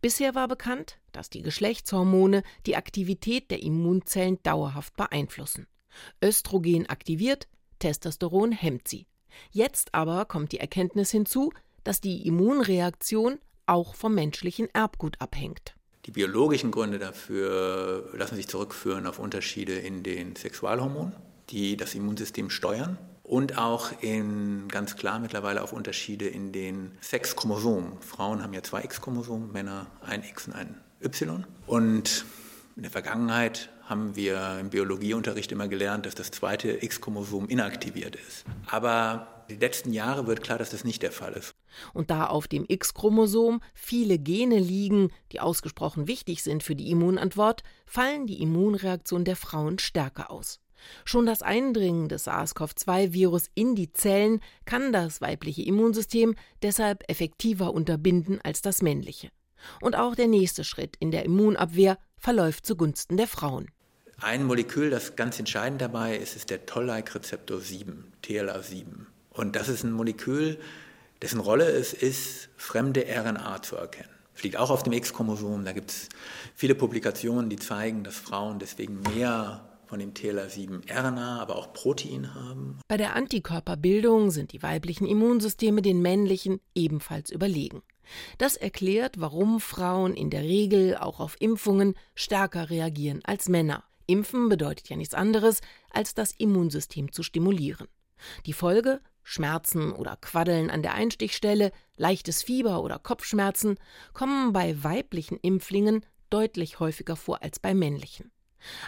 Bisher 0.00 0.34
war 0.34 0.48
bekannt, 0.48 0.98
dass 1.12 1.30
die 1.30 1.42
Geschlechtshormone 1.42 2.42
die 2.66 2.76
Aktivität 2.76 3.50
der 3.50 3.62
Immunzellen 3.62 4.42
dauerhaft 4.42 4.96
beeinflussen. 4.96 5.66
Östrogen 6.22 6.88
aktiviert, 6.88 7.48
Testosteron 7.78 8.52
hemmt 8.52 8.88
sie. 8.88 9.06
Jetzt 9.50 9.94
aber 9.94 10.24
kommt 10.24 10.52
die 10.52 10.60
Erkenntnis 10.60 11.10
hinzu, 11.10 11.52
dass 11.82 12.00
die 12.00 12.26
Immunreaktion 12.26 13.38
auch 13.66 13.94
vom 13.94 14.14
menschlichen 14.14 14.68
Erbgut 14.72 15.20
abhängt. 15.20 15.74
Die 16.06 16.10
biologischen 16.10 16.70
Gründe 16.70 16.98
dafür 16.98 18.10
lassen 18.14 18.36
sich 18.36 18.48
zurückführen 18.48 19.06
auf 19.06 19.18
Unterschiede 19.18 19.74
in 19.74 20.02
den 20.02 20.36
Sexualhormonen, 20.36 21.14
die 21.50 21.76
das 21.76 21.94
Immunsystem 21.94 22.50
steuern 22.50 22.98
und 23.22 23.56
auch 23.56 23.90
in 24.02 24.68
ganz 24.68 24.96
klar 24.96 25.18
mittlerweile 25.18 25.62
auf 25.62 25.72
Unterschiede 25.72 26.28
in 26.28 26.52
den 26.52 26.92
Sexchromosomen. 27.00 28.00
Frauen 28.00 28.42
haben 28.42 28.52
ja 28.52 28.62
zwei 28.62 28.84
X-Chromosomen, 28.84 29.50
Männer 29.50 29.86
ein 30.02 30.22
X 30.22 30.46
und 30.46 30.52
ein 30.52 30.80
Y. 31.02 31.46
Und 31.66 32.26
in 32.76 32.82
der 32.82 32.90
Vergangenheit 32.90 33.70
haben 33.86 34.16
wir 34.16 34.58
im 34.60 34.70
Biologieunterricht 34.70 35.52
immer 35.52 35.68
gelernt, 35.68 36.06
dass 36.06 36.14
das 36.14 36.30
zweite 36.30 36.82
X-Chromosom 36.82 37.48
inaktiviert 37.48 38.16
ist. 38.16 38.44
Aber 38.66 39.44
die 39.50 39.56
letzten 39.56 39.92
Jahre 39.92 40.26
wird 40.26 40.42
klar, 40.42 40.58
dass 40.58 40.70
das 40.70 40.84
nicht 40.84 41.02
der 41.02 41.12
Fall 41.12 41.34
ist. 41.34 41.54
Und 41.92 42.10
da 42.10 42.26
auf 42.26 42.48
dem 42.48 42.64
X-Chromosom 42.66 43.60
viele 43.74 44.18
Gene 44.18 44.58
liegen, 44.58 45.10
die 45.32 45.40
ausgesprochen 45.40 46.08
wichtig 46.08 46.42
sind 46.42 46.62
für 46.62 46.74
die 46.74 46.90
Immunantwort, 46.90 47.62
fallen 47.84 48.26
die 48.26 48.40
Immunreaktionen 48.40 49.24
der 49.24 49.36
Frauen 49.36 49.78
stärker 49.78 50.30
aus. 50.30 50.60
Schon 51.04 51.26
das 51.26 51.42
Eindringen 51.42 52.08
des 52.08 52.26
SARS-CoV-2-Virus 52.26 53.48
in 53.54 53.74
die 53.74 53.92
Zellen 53.92 54.40
kann 54.64 54.92
das 54.92 55.20
weibliche 55.20 55.62
Immunsystem 55.62 56.34
deshalb 56.62 57.04
effektiver 57.08 57.72
unterbinden 57.72 58.40
als 58.42 58.62
das 58.62 58.82
männliche. 58.82 59.30
Und 59.80 59.96
auch 59.96 60.14
der 60.14 60.28
nächste 60.28 60.64
Schritt 60.64 60.96
in 60.98 61.10
der 61.10 61.24
Immunabwehr 61.24 61.98
verläuft 62.24 62.64
zugunsten 62.64 63.18
der 63.18 63.28
Frauen. 63.28 63.68
Ein 64.18 64.44
Molekül, 64.44 64.88
das 64.88 65.14
ganz 65.14 65.38
entscheidend 65.38 65.82
dabei 65.82 66.16
ist, 66.16 66.34
ist 66.34 66.48
der 66.48 66.64
Toll-like-Rezeptor 66.64 67.60
7, 67.60 68.12
TLA7. 68.24 68.86
Und 69.28 69.56
das 69.56 69.68
ist 69.68 69.82
ein 69.84 69.92
Molekül, 69.92 70.58
dessen 71.20 71.38
Rolle 71.38 71.66
es 71.66 71.92
ist, 71.92 72.48
fremde 72.56 73.04
RNA 73.06 73.60
zu 73.60 73.76
erkennen. 73.76 74.08
Es 74.34 74.42
liegt 74.42 74.56
auch 74.56 74.70
auf 74.70 74.82
dem 74.82 74.94
X-Chromosom. 74.94 75.66
Da 75.66 75.72
gibt 75.72 75.90
es 75.90 76.08
viele 76.54 76.74
Publikationen, 76.74 77.50
die 77.50 77.56
zeigen, 77.56 78.04
dass 78.04 78.16
Frauen 78.16 78.58
deswegen 78.58 79.02
mehr 79.02 79.68
von 79.86 79.98
dem 79.98 80.14
TLR7-RNA, 80.14 81.40
aber 81.40 81.56
auch 81.56 81.74
Protein 81.74 82.34
haben. 82.34 82.78
Bei 82.88 82.96
der 82.96 83.14
Antikörperbildung 83.14 84.30
sind 84.30 84.52
die 84.52 84.62
weiblichen 84.62 85.06
Immunsysteme 85.06 85.82
den 85.82 86.00
männlichen 86.00 86.60
ebenfalls 86.74 87.30
überlegen. 87.30 87.82
Das 88.38 88.56
erklärt, 88.56 89.20
warum 89.20 89.60
Frauen 89.60 90.14
in 90.14 90.30
der 90.30 90.42
Regel 90.42 90.96
auch 90.96 91.20
auf 91.20 91.36
Impfungen 91.40 91.94
stärker 92.14 92.70
reagieren 92.70 93.20
als 93.24 93.48
Männer. 93.48 93.84
Impfen 94.06 94.48
bedeutet 94.48 94.88
ja 94.88 94.96
nichts 94.96 95.14
anderes, 95.14 95.60
als 95.90 96.14
das 96.14 96.32
Immunsystem 96.32 97.12
zu 97.12 97.22
stimulieren. 97.22 97.88
Die 98.46 98.52
Folge 98.52 99.00
Schmerzen 99.22 99.92
oder 99.92 100.16
Quaddeln 100.16 100.70
an 100.70 100.82
der 100.82 100.94
Einstichstelle, 100.94 101.72
leichtes 101.96 102.42
Fieber 102.42 102.82
oder 102.82 102.98
Kopfschmerzen 102.98 103.78
kommen 104.12 104.52
bei 104.52 104.84
weiblichen 104.84 105.38
Impflingen 105.38 106.04
deutlich 106.30 106.78
häufiger 106.78 107.16
vor 107.16 107.42
als 107.42 107.58
bei 107.58 107.74
männlichen. 107.74 108.30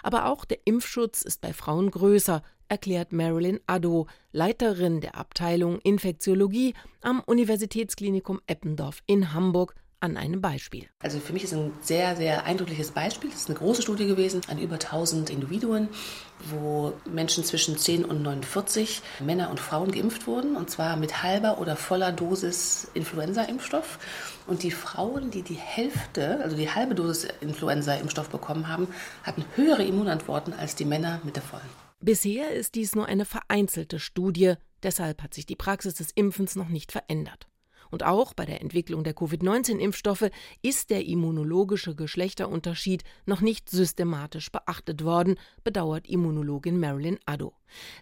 Aber 0.02 0.26
auch 0.26 0.44
der 0.44 0.58
Impfschutz 0.64 1.22
ist 1.22 1.40
bei 1.40 1.52
Frauen 1.52 1.90
größer, 1.90 2.42
erklärt 2.68 3.12
Marilyn 3.12 3.60
Addo, 3.66 4.06
Leiterin 4.32 5.00
der 5.00 5.16
Abteilung 5.16 5.78
Infektiologie 5.80 6.74
am 7.02 7.20
Universitätsklinikum 7.20 8.40
Eppendorf 8.46 9.02
in 9.06 9.32
Hamburg 9.32 9.74
an 10.00 10.16
einem 10.16 10.40
Beispiel. 10.40 10.88
Also 11.00 11.18
für 11.20 11.32
mich 11.32 11.44
ist 11.44 11.54
ein 11.54 11.72
sehr, 11.80 12.16
sehr 12.16 12.44
eindrückliches 12.44 12.90
Beispiel. 12.90 13.30
Das 13.30 13.40
ist 13.40 13.48
eine 13.48 13.59
große 13.59 13.82
Studie 13.82 14.06
gewesen 14.06 14.42
an 14.48 14.59
über 14.59 14.74
1000 14.74 15.30
Individuen, 15.30 15.88
wo 16.50 16.92
Menschen 17.11 17.44
zwischen 17.44 17.78
10 17.78 18.04
und 18.04 18.22
49, 18.22 19.02
Männer 19.20 19.50
und 19.50 19.61
Frauen 19.61 19.90
geimpft 19.90 20.26
wurden, 20.26 20.56
und 20.56 20.70
zwar 20.70 20.96
mit 20.96 21.22
halber 21.22 21.59
oder 21.59 21.76
voller 21.76 22.12
Dosis 22.12 22.88
Influenza-Impfstoff. 22.94 23.98
Und 24.46 24.62
die 24.62 24.70
Frauen, 24.70 25.30
die 25.30 25.42
die 25.42 25.54
Hälfte, 25.54 26.40
also 26.42 26.56
die 26.56 26.70
halbe 26.70 26.94
Dosis 26.94 27.28
Influenza-Impfstoff 27.40 28.28
bekommen 28.28 28.68
haben, 28.68 28.88
hatten 29.22 29.44
höhere 29.56 29.85
Immunantworten 29.85 30.52
als 30.52 30.76
die 30.76 30.85
Männer 30.85 31.20
mit 31.24 31.37
der 31.37 31.42
vollen. 31.42 31.87
Bisher 32.00 32.50
ist 32.50 32.74
dies 32.74 32.94
nur 32.94 33.06
eine 33.06 33.24
vereinzelte 33.24 33.98
Studie, 33.98 34.54
deshalb 34.82 35.22
hat 35.22 35.35
sich 35.35 35.46
die 35.46 35.56
Praxis 35.56 35.94
des 35.94 36.11
Impfens 36.14 36.54
noch 36.54 36.68
nicht 36.68 36.92
verändert. 36.92 37.48
Und 37.90 38.05
auch 38.05 38.35
bei 38.35 38.44
der 38.44 38.61
Entwicklung 38.61 39.05
der 39.05 39.14
Covid-19-Impfstoffe 39.14 40.31
ist 40.62 40.90
der 40.90 41.05
immunologische 41.07 41.94
Geschlechterunterschied 41.94 43.05
noch 43.27 43.40
nicht 43.40 43.68
systematisch 43.70 44.51
beachtet 44.51 45.05
worden, 45.05 45.37
bedauert 45.64 46.07
Immunologin 46.09 46.79
Marilyn 46.79 47.18
Addo. 47.27 47.53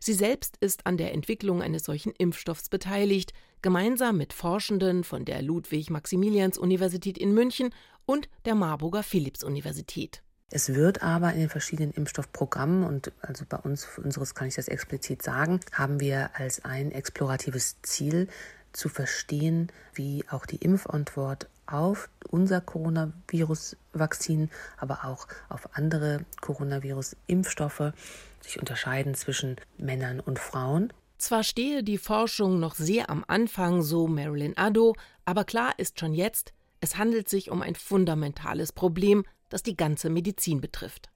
Sie 0.01 0.15
selbst 0.15 0.57
ist 0.59 0.87
an 0.87 0.97
der 0.97 1.13
Entwicklung 1.13 1.63
eines 1.63 1.85
solchen 1.85 2.13
Impfstoffs 2.17 2.69
beteiligt, 2.69 3.33
gemeinsam 3.63 4.19
mit 4.19 4.33
Forschenden 4.33 5.05
von 5.05 5.25
der 5.25 5.41
Ludwig-Maximilians-Universität 5.43 7.17
in 7.17 7.33
München 7.33 7.71
und 8.07 8.29
der 8.45 8.55
Marburger 8.55 9.03
Philipps-Universität. 9.03 10.23
Es 10.51 10.75
wird 10.75 11.03
aber 11.03 11.33
in 11.33 11.41
den 11.41 11.49
verschiedenen 11.49 11.91
Impfstoffprogrammen 11.93 12.85
und 12.85 13.11
also 13.23 13.45
bei 13.49 13.57
uns, 13.57 13.89
unseres 13.97 14.35
kann 14.35 14.47
ich 14.49 14.55
das 14.55 14.69
explizit 14.69 15.23
sagen, 15.23 15.61
haben 15.73 16.01
wir 16.01 16.31
als 16.35 16.65
ein 16.65 16.93
exploratives 16.93 17.81
Ziel 17.83 18.29
zu 18.75 18.89
verstehen, 18.89 19.73
wie 19.95 20.25
auch 20.29 20.45
die 20.45 20.57
Impfantwort 20.57 21.49
auf 21.67 22.11
unser 22.29 22.61
Coronavirus-Vakzin, 22.61 24.51
aber 24.77 25.05
auch 25.05 25.27
auf 25.49 25.77
andere 25.77 26.27
Coronavirus-Impfstoffe 26.43 27.93
sich 28.41 28.59
unterscheiden 28.59 29.15
zwischen 29.15 29.57
Männern 29.79 30.21
und 30.21 30.39
Frauen. 30.39 30.93
Zwar 31.17 31.43
stehe 31.43 31.83
die 31.83 31.97
Forschung 31.97 32.61
noch 32.61 32.75
sehr 32.75 33.09
am 33.09 33.25
Anfang, 33.27 33.83
so 33.83 34.07
Marilyn 34.07 34.59
Addo, 34.59 34.95
aber 35.25 35.45
klar 35.45 35.73
ist 35.79 35.99
schon 35.99 36.13
jetzt, 36.13 36.53
es 36.81 36.99
handelt 36.99 37.31
sich 37.31 37.51
um 37.51 37.63
ein 37.63 37.77
fundamentales 37.77 38.73
Problem, 38.73 39.25
das 39.49 39.63
die 39.63 39.77
ganze 39.77 40.11
Medizin 40.11 40.61
betrifft. 40.61 41.09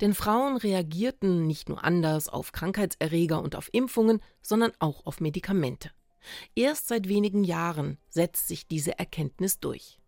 Denn 0.00 0.14
Frauen 0.14 0.56
reagierten 0.56 1.46
nicht 1.46 1.68
nur 1.68 1.84
anders 1.84 2.28
auf 2.28 2.52
Krankheitserreger 2.52 3.42
und 3.42 3.54
auf 3.54 3.68
Impfungen, 3.72 4.20
sondern 4.40 4.72
auch 4.78 5.04
auf 5.06 5.20
Medikamente. 5.20 5.90
Erst 6.54 6.88
seit 6.88 7.08
wenigen 7.08 7.44
Jahren 7.44 7.98
setzt 8.08 8.48
sich 8.48 8.66
diese 8.66 8.98
Erkenntnis 8.98 9.60
durch. 9.60 9.98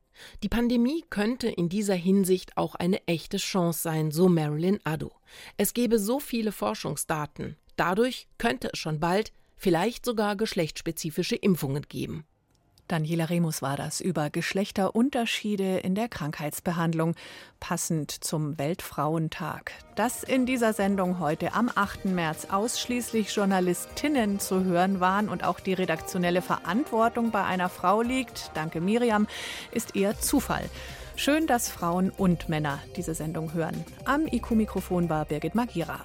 Die 0.42 0.48
Pandemie 0.48 1.04
könnte 1.08 1.48
in 1.48 1.68
dieser 1.68 1.94
Hinsicht 1.94 2.56
auch 2.56 2.74
eine 2.74 3.06
echte 3.06 3.38
Chance 3.38 3.82
sein, 3.82 4.10
so 4.10 4.28
Marilyn 4.28 4.78
Addo. 4.84 5.12
Es 5.56 5.74
gäbe 5.74 5.98
so 5.98 6.20
viele 6.20 6.52
Forschungsdaten. 6.52 7.56
Dadurch 7.76 8.28
könnte 8.38 8.70
es 8.72 8.78
schon 8.78 9.00
bald 9.00 9.32
vielleicht 9.56 10.04
sogar 10.04 10.36
geschlechtsspezifische 10.36 11.36
Impfungen 11.36 11.82
geben. 11.88 12.26
Daniela 12.92 13.30
Remus 13.30 13.62
war 13.62 13.78
das 13.78 14.02
über 14.02 14.28
Geschlechterunterschiede 14.28 15.78
in 15.78 15.94
der 15.94 16.10
Krankheitsbehandlung, 16.10 17.14
passend 17.58 18.10
zum 18.10 18.58
Weltfrauentag. 18.58 19.72
Dass 19.94 20.22
in 20.22 20.44
dieser 20.44 20.74
Sendung 20.74 21.18
heute 21.18 21.54
am 21.54 21.70
8. 21.74 22.04
März 22.04 22.48
ausschließlich 22.50 23.34
Journalistinnen 23.34 24.40
zu 24.40 24.64
hören 24.64 25.00
waren 25.00 25.30
und 25.30 25.42
auch 25.42 25.58
die 25.58 25.72
redaktionelle 25.72 26.42
Verantwortung 26.42 27.30
bei 27.30 27.42
einer 27.42 27.70
Frau 27.70 28.02
liegt, 28.02 28.50
danke 28.52 28.82
Miriam, 28.82 29.26
ist 29.70 29.96
eher 29.96 30.20
Zufall. 30.20 30.68
Schön, 31.16 31.46
dass 31.46 31.70
Frauen 31.70 32.10
und 32.10 32.50
Männer 32.50 32.78
diese 32.96 33.14
Sendung 33.14 33.54
hören. 33.54 33.86
Am 34.04 34.26
IQ-Mikrofon 34.26 35.08
war 35.08 35.24
Birgit 35.24 35.54
Magira. 35.54 36.00